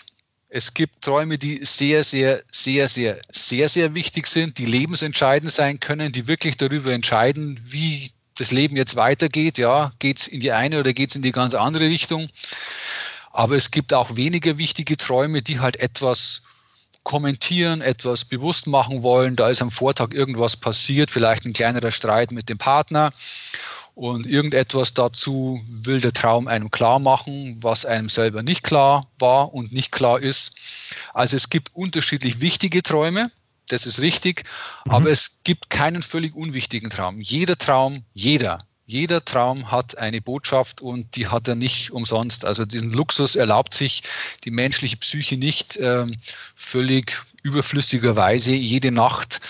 Es 0.49 0.75
gibt 0.75 1.01
Träume, 1.01 1.39
die 1.39 1.65
sehr, 1.65 2.03
sehr, 2.03 2.43
sehr, 2.51 2.87
sehr, 2.87 3.17
sehr, 3.31 3.69
sehr 3.69 3.95
wichtig 3.95 4.27
sind, 4.27 4.59
die 4.59 4.67
lebensentscheidend 4.67 5.51
sein 5.51 5.79
können, 5.79 6.11
die 6.11 6.27
wirklich 6.27 6.55
darüber 6.55 6.93
entscheiden, 6.93 7.59
wie 7.63 8.11
das 8.35 8.51
Leben 8.51 8.77
jetzt 8.77 8.97
weitergeht. 8.97 9.57
Ja, 9.57 9.93
geht 9.97 10.19
es 10.19 10.27
in 10.27 10.41
die 10.41 10.51
eine 10.51 10.79
oder 10.79 10.93
geht 10.93 11.09
es 11.09 11.15
in 11.15 11.23
die 11.23 11.31
ganz 11.31 11.55
andere 11.55 11.85
Richtung? 11.85 12.27
Aber 13.31 13.55
es 13.55 13.71
gibt 13.71 13.95
auch 13.95 14.15
weniger 14.15 14.59
wichtige 14.59 14.95
Träume, 14.95 15.41
die 15.41 15.59
halt 15.59 15.79
etwas 15.79 16.43
kommentieren, 17.07 17.79
etwas 17.79 18.25
bewusst 18.25 18.67
machen 18.67 19.01
wollen. 19.01 19.37
Da 19.37 19.47
ist 19.47 19.61
am 19.61 19.71
Vortag 19.71 20.13
irgendwas 20.13 20.57
passiert, 20.57 21.09
vielleicht 21.09 21.45
ein 21.45 21.53
kleinerer 21.53 21.91
Streit 21.91 22.33
mit 22.33 22.49
dem 22.49 22.57
Partner. 22.57 23.11
Und 23.95 24.27
irgendetwas 24.27 24.93
dazu 24.93 25.61
will 25.65 26.01
der 26.01 26.11
Traum 26.11 26.49
einem 26.49 26.69
klar 26.69 26.99
machen, 26.99 27.57
was 27.63 27.85
einem 27.85 28.09
selber 28.09 28.43
nicht 28.43 28.61
klar 28.61 29.07
war 29.19 29.53
und 29.53 29.71
nicht 29.71 29.93
klar 29.93 30.19
ist. 30.19 30.51
Also 31.13 31.37
es 31.37 31.49
gibt 31.49 31.73
unterschiedlich 31.73 32.41
wichtige 32.41 32.83
Träume, 32.83 33.31
das 33.69 33.85
ist 33.85 34.01
richtig, 34.01 34.43
mhm. 34.83 34.91
aber 34.91 35.09
es 35.09 35.39
gibt 35.45 35.69
keinen 35.69 36.03
völlig 36.03 36.35
unwichtigen 36.35 36.89
Traum. 36.89 37.21
Jeder 37.21 37.57
Traum, 37.57 38.03
jeder, 38.13 38.66
jeder 38.87 39.23
Traum 39.23 39.69
hat 39.69 39.97
eine 39.97 40.21
Botschaft 40.21 40.81
und 40.81 41.17
die 41.17 41.27
hat 41.27 41.49
er 41.49 41.55
nicht 41.55 41.91
umsonst. 41.91 42.45
Also 42.45 42.65
diesen 42.65 42.93
Luxus 42.93 43.35
erlaubt 43.35 43.73
sich 43.73 44.01
die 44.45 44.49
menschliche 44.49 44.95
Psyche 44.95 45.37
nicht 45.37 45.77
ähm, 45.81 46.13
völlig 46.55 47.11
überflüssigerweise 47.43 48.53
jede 48.53 48.91
Nacht 48.91 49.41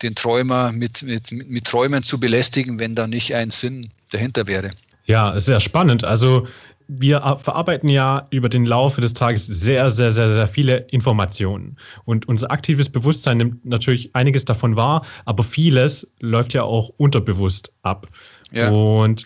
den 0.00 0.14
Träumer 0.14 0.72
mit, 0.72 1.02
mit, 1.02 1.30
mit 1.30 1.66
Träumen 1.66 2.02
zu 2.02 2.18
belästigen, 2.18 2.78
wenn 2.78 2.94
da 2.94 3.06
nicht 3.06 3.34
ein 3.34 3.50
Sinn 3.50 3.90
dahinter 4.12 4.46
wäre. 4.46 4.70
Ja, 5.04 5.38
sehr 5.38 5.60
spannend. 5.60 6.02
Also 6.02 6.46
wir 6.88 7.20
verarbeiten 7.42 7.90
ja 7.90 8.26
über 8.30 8.48
den 8.48 8.64
Laufe 8.64 9.02
des 9.02 9.12
Tages 9.12 9.46
sehr, 9.46 9.90
sehr, 9.90 10.12
sehr, 10.12 10.32
sehr 10.32 10.48
viele 10.48 10.78
Informationen. 10.90 11.76
Und 12.06 12.28
unser 12.28 12.50
aktives 12.50 12.88
Bewusstsein 12.88 13.36
nimmt 13.38 13.64
natürlich 13.66 14.14
einiges 14.14 14.46
davon 14.46 14.76
wahr, 14.76 15.04
aber 15.26 15.44
vieles 15.44 16.10
läuft 16.20 16.54
ja 16.54 16.62
auch 16.62 16.90
unterbewusst 16.96 17.72
ab. 17.82 18.06
Ja. 18.52 18.70
Und 18.70 19.24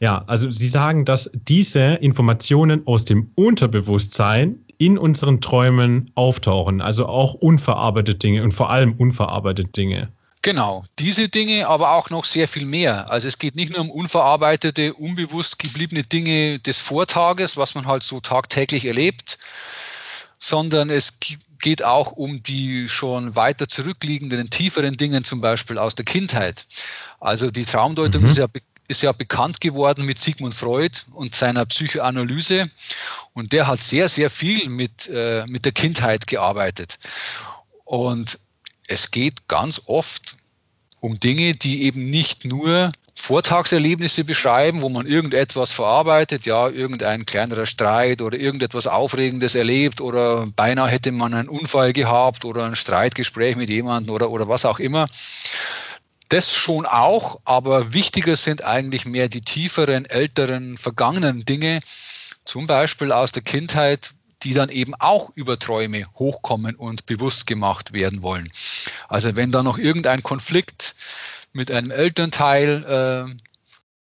ja, 0.00 0.24
also 0.26 0.50
Sie 0.50 0.68
sagen, 0.68 1.04
dass 1.04 1.30
diese 1.32 1.94
Informationen 1.94 2.86
aus 2.86 3.04
dem 3.04 3.30
Unterbewusstsein 3.34 4.64
in 4.78 4.98
unseren 4.98 5.40
Träumen 5.40 6.10
auftauchen, 6.16 6.80
also 6.80 7.06
auch 7.06 7.34
unverarbeitete 7.34 8.18
Dinge 8.18 8.42
und 8.42 8.52
vor 8.52 8.70
allem 8.70 8.94
unverarbeitete 8.98 9.70
Dinge. 9.70 10.08
Genau, 10.42 10.84
diese 10.98 11.28
Dinge, 11.28 11.68
aber 11.68 11.92
auch 11.92 12.10
noch 12.10 12.24
sehr 12.24 12.48
viel 12.48 12.64
mehr. 12.64 13.08
Also 13.12 13.28
es 13.28 13.38
geht 13.38 13.54
nicht 13.54 13.70
nur 13.70 13.80
um 13.80 13.90
unverarbeitete, 13.90 14.92
unbewusst 14.94 15.60
gebliebene 15.60 16.02
Dinge 16.02 16.58
des 16.58 16.80
Vortages, 16.80 17.56
was 17.56 17.76
man 17.76 17.86
halt 17.86 18.02
so 18.02 18.18
tagtäglich 18.18 18.84
erlebt, 18.84 19.38
sondern 20.40 20.90
es 20.90 21.20
geht 21.62 21.82
auch 21.82 22.12
um 22.12 22.42
die 22.42 22.88
schon 22.88 23.34
weiter 23.34 23.66
zurückliegenden, 23.66 24.50
tieferen 24.50 24.98
Dinge, 24.98 25.22
zum 25.22 25.40
Beispiel 25.40 25.78
aus 25.78 25.94
der 25.94 26.04
Kindheit. 26.04 26.66
Also 27.20 27.50
die 27.50 27.64
Traumdeutung 27.64 28.24
mhm. 28.24 28.28
ist, 28.28 28.38
ja, 28.38 28.46
ist 28.88 29.02
ja 29.02 29.12
bekannt 29.12 29.60
geworden 29.60 30.04
mit 30.04 30.18
Sigmund 30.18 30.54
Freud 30.54 30.98
und 31.12 31.34
seiner 31.34 31.64
Psychoanalyse. 31.64 32.68
Und 33.32 33.52
der 33.52 33.66
hat 33.68 33.80
sehr, 33.80 34.08
sehr 34.10 34.28
viel 34.28 34.68
mit, 34.68 35.08
äh, 35.08 35.44
mit 35.46 35.64
der 35.64 35.72
Kindheit 35.72 36.26
gearbeitet. 36.26 36.98
Und 37.84 38.38
es 38.88 39.10
geht 39.10 39.48
ganz 39.48 39.80
oft 39.86 40.36
um 41.00 41.18
Dinge, 41.18 41.54
die 41.54 41.84
eben 41.84 42.10
nicht 42.10 42.44
nur 42.44 42.92
Vortagserlebnisse 43.14 44.24
beschreiben, 44.24 44.80
wo 44.80 44.88
man 44.88 45.06
irgendetwas 45.06 45.72
verarbeitet, 45.72 46.46
ja, 46.46 46.68
irgendein 46.68 47.26
kleinerer 47.26 47.66
Streit 47.66 48.22
oder 48.22 48.38
irgendetwas 48.38 48.86
Aufregendes 48.86 49.54
erlebt 49.54 50.00
oder 50.00 50.46
beinahe 50.56 50.88
hätte 50.88 51.12
man 51.12 51.34
einen 51.34 51.48
Unfall 51.48 51.92
gehabt 51.92 52.44
oder 52.44 52.64
ein 52.64 52.74
Streitgespräch 52.76 53.56
mit 53.56 53.68
jemandem 53.68 54.14
oder, 54.14 54.30
oder 54.30 54.48
was 54.48 54.64
auch 54.64 54.78
immer. 54.78 55.06
Das 56.28 56.54
schon 56.54 56.86
auch, 56.86 57.40
aber 57.44 57.92
wichtiger 57.92 58.36
sind 58.36 58.64
eigentlich 58.64 59.04
mehr 59.04 59.28
die 59.28 59.42
tieferen, 59.42 60.06
älteren, 60.06 60.78
vergangenen 60.78 61.44
Dinge, 61.44 61.80
zum 62.46 62.66
Beispiel 62.66 63.12
aus 63.12 63.32
der 63.32 63.42
Kindheit, 63.42 64.12
die 64.42 64.54
dann 64.54 64.70
eben 64.70 64.94
auch 64.94 65.30
über 65.34 65.58
Träume 65.58 66.06
hochkommen 66.16 66.74
und 66.74 67.06
bewusst 67.06 67.46
gemacht 67.46 67.92
werden 67.92 68.22
wollen. 68.22 68.50
Also 69.08 69.36
wenn 69.36 69.52
da 69.52 69.62
noch 69.62 69.78
irgendein 69.78 70.22
Konflikt 70.22 70.94
mit 71.52 71.70
einem 71.70 71.90
Elternteil 71.90 73.28
äh, 73.28 73.34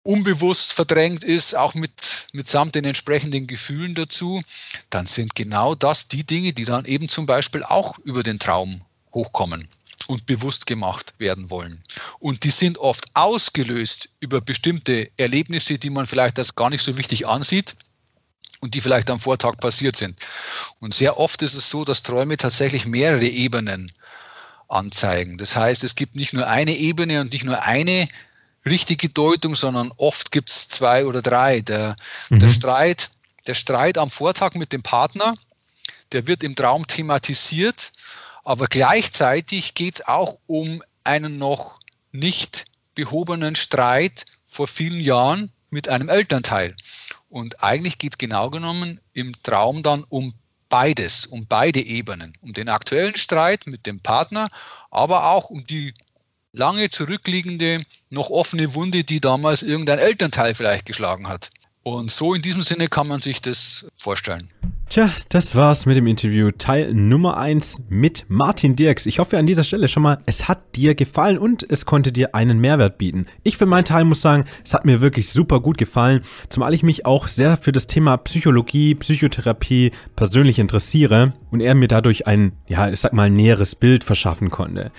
unbewusst 0.03 0.73
verdrängt 0.73 1.23
ist, 1.23 1.55
auch 1.55 1.73
mit, 1.73 2.27
mitsamt 2.31 2.75
den 2.75 2.85
entsprechenden 2.85 3.45
Gefühlen 3.45 3.93
dazu, 3.93 4.41
dann 4.89 5.05
sind 5.05 5.35
genau 5.35 5.75
das 5.75 6.07
die 6.07 6.23
Dinge, 6.23 6.53
die 6.53 6.65
dann 6.65 6.85
eben 6.85 7.09
zum 7.09 7.25
Beispiel 7.25 7.63
auch 7.63 7.97
über 7.99 8.23
den 8.23 8.39
Traum 8.39 8.81
hochkommen 9.13 9.67
und 10.07 10.25
bewusst 10.25 10.65
gemacht 10.65 11.13
werden 11.17 11.49
wollen. 11.49 11.83
Und 12.19 12.43
die 12.45 12.49
sind 12.49 12.77
oft 12.77 13.05
ausgelöst 13.13 14.09
über 14.21 14.39
bestimmte 14.39 15.09
Erlebnisse, 15.17 15.77
die 15.77 15.89
man 15.89 16.05
vielleicht 16.05 16.39
als 16.39 16.55
gar 16.55 16.69
nicht 16.69 16.83
so 16.83 16.97
wichtig 16.97 17.27
ansieht 17.27 17.75
und 18.61 18.73
die 18.73 18.81
vielleicht 18.81 19.09
am 19.09 19.19
Vortag 19.19 19.57
passiert 19.57 19.97
sind. 19.97 20.17
Und 20.79 20.93
sehr 20.93 21.19
oft 21.19 21.41
ist 21.41 21.53
es 21.53 21.69
so, 21.69 21.83
dass 21.83 22.03
Träume 22.03 22.37
tatsächlich 22.37 22.85
mehrere 22.85 23.27
Ebenen 23.27 23.91
anzeigen. 24.67 25.37
Das 25.37 25.55
heißt, 25.55 25.83
es 25.83 25.95
gibt 25.95 26.15
nicht 26.15 26.33
nur 26.33 26.47
eine 26.47 26.75
Ebene 26.75 27.21
und 27.21 27.31
nicht 27.31 27.45
nur 27.45 27.63
eine 27.63 28.07
richtige 28.65 29.09
Deutung, 29.09 29.55
sondern 29.55 29.91
oft 29.97 30.31
gibt 30.31 30.49
es 30.49 30.67
zwei 30.67 31.05
oder 31.05 31.21
drei. 31.21 31.61
Der, 31.61 31.95
mhm. 32.29 32.39
der, 32.39 32.49
Streit, 32.49 33.09
der 33.47 33.53
Streit 33.53 33.97
am 33.97 34.09
Vortag 34.09 34.55
mit 34.55 34.73
dem 34.73 34.83
Partner, 34.83 35.33
der 36.11 36.27
wird 36.27 36.43
im 36.43 36.55
Traum 36.55 36.85
thematisiert, 36.87 37.91
aber 38.43 38.67
gleichzeitig 38.67 39.73
geht 39.73 39.95
es 39.95 40.07
auch 40.07 40.37
um 40.47 40.83
einen 41.03 41.37
noch 41.37 41.79
nicht 42.11 42.65
behobenen 42.95 43.55
Streit 43.55 44.25
vor 44.45 44.67
vielen 44.67 44.99
Jahren 44.99 45.51
mit 45.69 45.89
einem 45.89 46.09
Elternteil. 46.09 46.75
Und 47.29 47.63
eigentlich 47.63 47.97
geht 47.97 48.13
es 48.13 48.17
genau 48.17 48.49
genommen 48.49 48.99
im 49.13 49.33
Traum 49.43 49.83
dann 49.83 50.05
um 50.07 50.33
beides, 50.69 51.25
um 51.25 51.47
beide 51.47 51.81
Ebenen, 51.81 52.33
um 52.41 52.53
den 52.53 52.69
aktuellen 52.69 53.15
Streit 53.15 53.67
mit 53.67 53.85
dem 53.85 53.99
Partner, 53.99 54.49
aber 54.91 55.29
auch 55.31 55.49
um 55.49 55.65
die 55.65 55.93
lange 56.51 56.89
zurückliegende, 56.89 57.81
noch 58.09 58.29
offene 58.29 58.73
Wunde, 58.73 59.03
die 59.03 59.21
damals 59.21 59.63
irgendein 59.63 59.99
Elternteil 59.99 60.55
vielleicht 60.55 60.85
geschlagen 60.85 61.27
hat. 61.27 61.51
Und 61.87 62.11
so 62.11 62.33
in 62.33 62.41
diesem 62.41 62.63
Sinne 62.63 62.89
kann 62.89 63.07
man 63.07 63.21
sich 63.21 63.41
das 63.41 63.87
vorstellen. 63.95 64.49
Tja, 64.89 65.09
das 65.29 65.55
war's 65.55 65.85
mit 65.85 65.95
dem 65.95 66.05
Interview 66.05 66.51
Teil 66.51 66.93
Nummer 66.93 67.37
1 67.37 67.83
mit 67.87 68.25
Martin 68.27 68.75
Dirks. 68.75 69.05
Ich 69.05 69.19
hoffe 69.19 69.37
an 69.37 69.45
dieser 69.45 69.63
Stelle 69.63 69.87
schon 69.87 70.03
mal, 70.03 70.17
es 70.25 70.49
hat 70.49 70.75
dir 70.75 70.95
gefallen 70.95 71.37
und 71.37 71.65
es 71.69 71.85
konnte 71.85 72.11
dir 72.11 72.35
einen 72.35 72.59
Mehrwert 72.59 72.97
bieten. 72.97 73.25
Ich 73.43 73.55
für 73.55 73.65
meinen 73.65 73.85
Teil 73.85 74.03
muss 74.03 74.21
sagen, 74.21 74.43
es 74.65 74.73
hat 74.73 74.83
mir 74.83 74.99
wirklich 74.99 75.29
super 75.29 75.61
gut 75.61 75.77
gefallen, 75.77 76.25
zumal 76.49 76.73
ich 76.73 76.83
mich 76.83 77.05
auch 77.05 77.29
sehr 77.29 77.55
für 77.55 77.71
das 77.71 77.87
Thema 77.87 78.17
Psychologie, 78.17 78.93
Psychotherapie 78.95 79.93
persönlich 80.17 80.59
interessiere 80.59 81.35
und 81.51 81.61
er 81.61 81.73
mir 81.73 81.87
dadurch 81.87 82.27
ein, 82.27 82.51
ja, 82.67 82.89
ich 82.89 82.99
sag 82.99 83.13
mal, 83.13 83.29
näheres 83.29 83.75
Bild 83.75 84.03
verschaffen 84.03 84.51
konnte. 84.51 84.91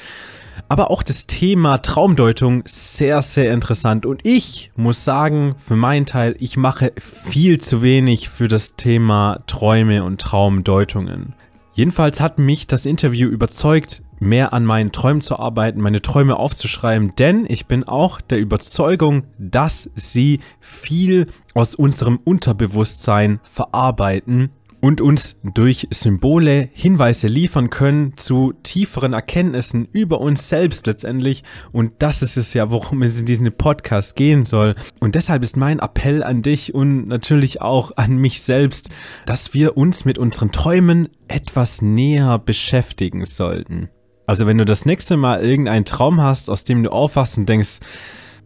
Aber 0.68 0.90
auch 0.90 1.02
das 1.02 1.26
Thema 1.26 1.78
Traumdeutung 1.78 2.62
sehr, 2.66 3.22
sehr 3.22 3.52
interessant. 3.52 4.06
Und 4.06 4.20
ich 4.24 4.72
muss 4.76 5.04
sagen, 5.04 5.54
für 5.56 5.76
meinen 5.76 6.06
Teil, 6.06 6.34
ich 6.38 6.56
mache 6.56 6.92
viel 6.96 7.60
zu 7.60 7.82
wenig 7.82 8.28
für 8.28 8.48
das 8.48 8.76
Thema 8.76 9.40
Träume 9.46 10.04
und 10.04 10.20
Traumdeutungen. 10.20 11.34
Jedenfalls 11.72 12.20
hat 12.20 12.38
mich 12.38 12.66
das 12.66 12.86
Interview 12.86 13.28
überzeugt, 13.28 14.02
mehr 14.18 14.52
an 14.52 14.64
meinen 14.64 14.90
Träumen 14.90 15.20
zu 15.20 15.38
arbeiten, 15.38 15.80
meine 15.80 16.02
Träume 16.02 16.36
aufzuschreiben, 16.36 17.14
denn 17.16 17.46
ich 17.48 17.66
bin 17.66 17.84
auch 17.84 18.20
der 18.20 18.40
Überzeugung, 18.40 19.24
dass 19.38 19.90
sie 19.94 20.40
viel 20.60 21.28
aus 21.54 21.76
unserem 21.76 22.18
Unterbewusstsein 22.24 23.40
verarbeiten 23.44 24.50
und 24.80 25.00
uns 25.00 25.36
durch 25.42 25.88
Symbole 25.90 26.68
Hinweise 26.72 27.26
liefern 27.26 27.70
können 27.70 28.16
zu 28.16 28.52
tieferen 28.62 29.12
Erkenntnissen 29.12 29.88
über 29.90 30.20
uns 30.20 30.48
selbst 30.48 30.86
letztendlich. 30.86 31.42
Und 31.72 31.94
das 31.98 32.22
ist 32.22 32.36
es 32.36 32.54
ja, 32.54 32.70
worum 32.70 33.02
es 33.02 33.18
in 33.18 33.26
diesem 33.26 33.52
Podcast 33.52 34.16
gehen 34.16 34.44
soll. 34.44 34.74
Und 35.00 35.14
deshalb 35.14 35.42
ist 35.42 35.56
mein 35.56 35.80
Appell 35.80 36.22
an 36.22 36.42
dich 36.42 36.74
und 36.74 37.08
natürlich 37.08 37.60
auch 37.60 37.92
an 37.96 38.16
mich 38.16 38.42
selbst, 38.42 38.90
dass 39.26 39.54
wir 39.54 39.76
uns 39.76 40.04
mit 40.04 40.18
unseren 40.18 40.52
Träumen 40.52 41.08
etwas 41.26 41.82
näher 41.82 42.38
beschäftigen 42.38 43.24
sollten. 43.24 43.88
Also 44.26 44.46
wenn 44.46 44.58
du 44.58 44.64
das 44.64 44.84
nächste 44.84 45.16
Mal 45.16 45.42
irgendeinen 45.42 45.86
Traum 45.86 46.20
hast, 46.20 46.50
aus 46.50 46.62
dem 46.62 46.82
du 46.82 46.92
aufwachst 46.92 47.38
und 47.38 47.48
denkst, 47.48 47.80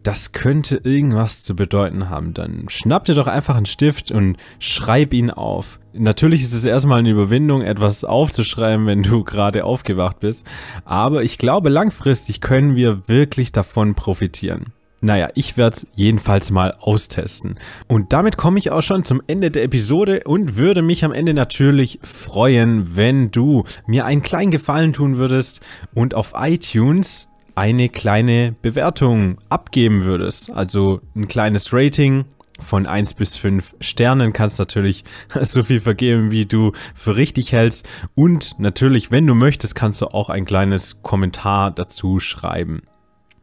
das 0.03 0.31
könnte 0.31 0.81
irgendwas 0.83 1.43
zu 1.43 1.55
bedeuten 1.55 2.09
haben, 2.09 2.33
dann 2.33 2.65
schnapp 2.67 3.05
dir 3.05 3.15
doch 3.15 3.27
einfach 3.27 3.55
einen 3.55 3.65
Stift 3.65 4.11
und 4.11 4.37
schreib 4.59 5.13
ihn 5.13 5.31
auf. 5.31 5.79
Natürlich 5.93 6.41
ist 6.41 6.53
es 6.53 6.65
erstmal 6.65 6.99
eine 6.99 7.11
Überwindung, 7.11 7.61
etwas 7.61 8.03
aufzuschreiben, 8.03 8.85
wenn 8.85 9.03
du 9.03 9.23
gerade 9.23 9.63
aufgewacht 9.63 10.19
bist, 10.19 10.45
aber 10.85 11.23
ich 11.23 11.37
glaube, 11.37 11.69
langfristig 11.69 12.41
können 12.41 12.75
wir 12.75 13.07
wirklich 13.07 13.51
davon 13.51 13.95
profitieren. 13.95 14.73
Naja, 15.05 15.27
ich 15.35 15.57
werde 15.57 15.75
es 15.75 15.87
jedenfalls 15.95 16.49
mal 16.49 16.73
austesten. 16.79 17.59
Und 17.89 18.13
damit 18.13 18.37
komme 18.37 18.57
ich 18.57 18.71
auch 18.71 18.81
schon 18.81 19.03
zum 19.03 19.21
Ende 19.27 19.51
der 19.51 19.63
Episode 19.63 20.21
und 20.25 20.55
würde 20.55 20.81
mich 20.81 21.03
am 21.03 21.11
Ende 21.11 21.33
natürlich 21.33 21.99
freuen, 22.03 22.95
wenn 22.95 23.29
du 23.29 23.65
mir 23.85 24.05
einen 24.05 24.21
kleinen 24.21 24.51
Gefallen 24.51 24.93
tun 24.93 25.17
würdest 25.17 25.59
und 25.93 26.13
auf 26.13 26.31
iTunes 26.37 27.27
eine 27.55 27.89
kleine 27.89 28.55
Bewertung 28.61 29.37
abgeben 29.49 30.03
würdest. 30.03 30.51
Also 30.51 31.01
ein 31.15 31.27
kleines 31.27 31.73
Rating 31.73 32.25
von 32.59 32.85
1 32.85 33.15
bis 33.15 33.35
5 33.35 33.75
Sternen 33.79 34.33
kannst 34.33 34.59
natürlich 34.59 35.03
so 35.41 35.63
viel 35.63 35.79
vergeben, 35.79 36.31
wie 36.31 36.45
du 36.45 36.71
für 36.93 37.15
richtig 37.15 37.51
hältst. 37.51 37.87
Und 38.15 38.55
natürlich, 38.59 39.11
wenn 39.11 39.27
du 39.27 39.35
möchtest, 39.35 39.75
kannst 39.75 40.01
du 40.01 40.07
auch 40.07 40.29
ein 40.29 40.45
kleines 40.45 41.01
Kommentar 41.01 41.71
dazu 41.71 42.19
schreiben. 42.19 42.81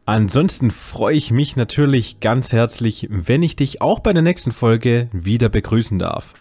Ansonsten 0.05 0.71
freue 0.71 1.15
ich 1.15 1.31
mich 1.31 1.55
natürlich 1.55 2.19
ganz 2.19 2.51
herzlich, 2.51 3.07
wenn 3.09 3.43
ich 3.43 3.55
dich 3.55 3.81
auch 3.81 3.99
bei 3.99 4.13
der 4.13 4.23
nächsten 4.23 4.51
Folge 4.51 5.09
wieder 5.13 5.47
begrüßen 5.47 5.99
darf. 5.99 6.33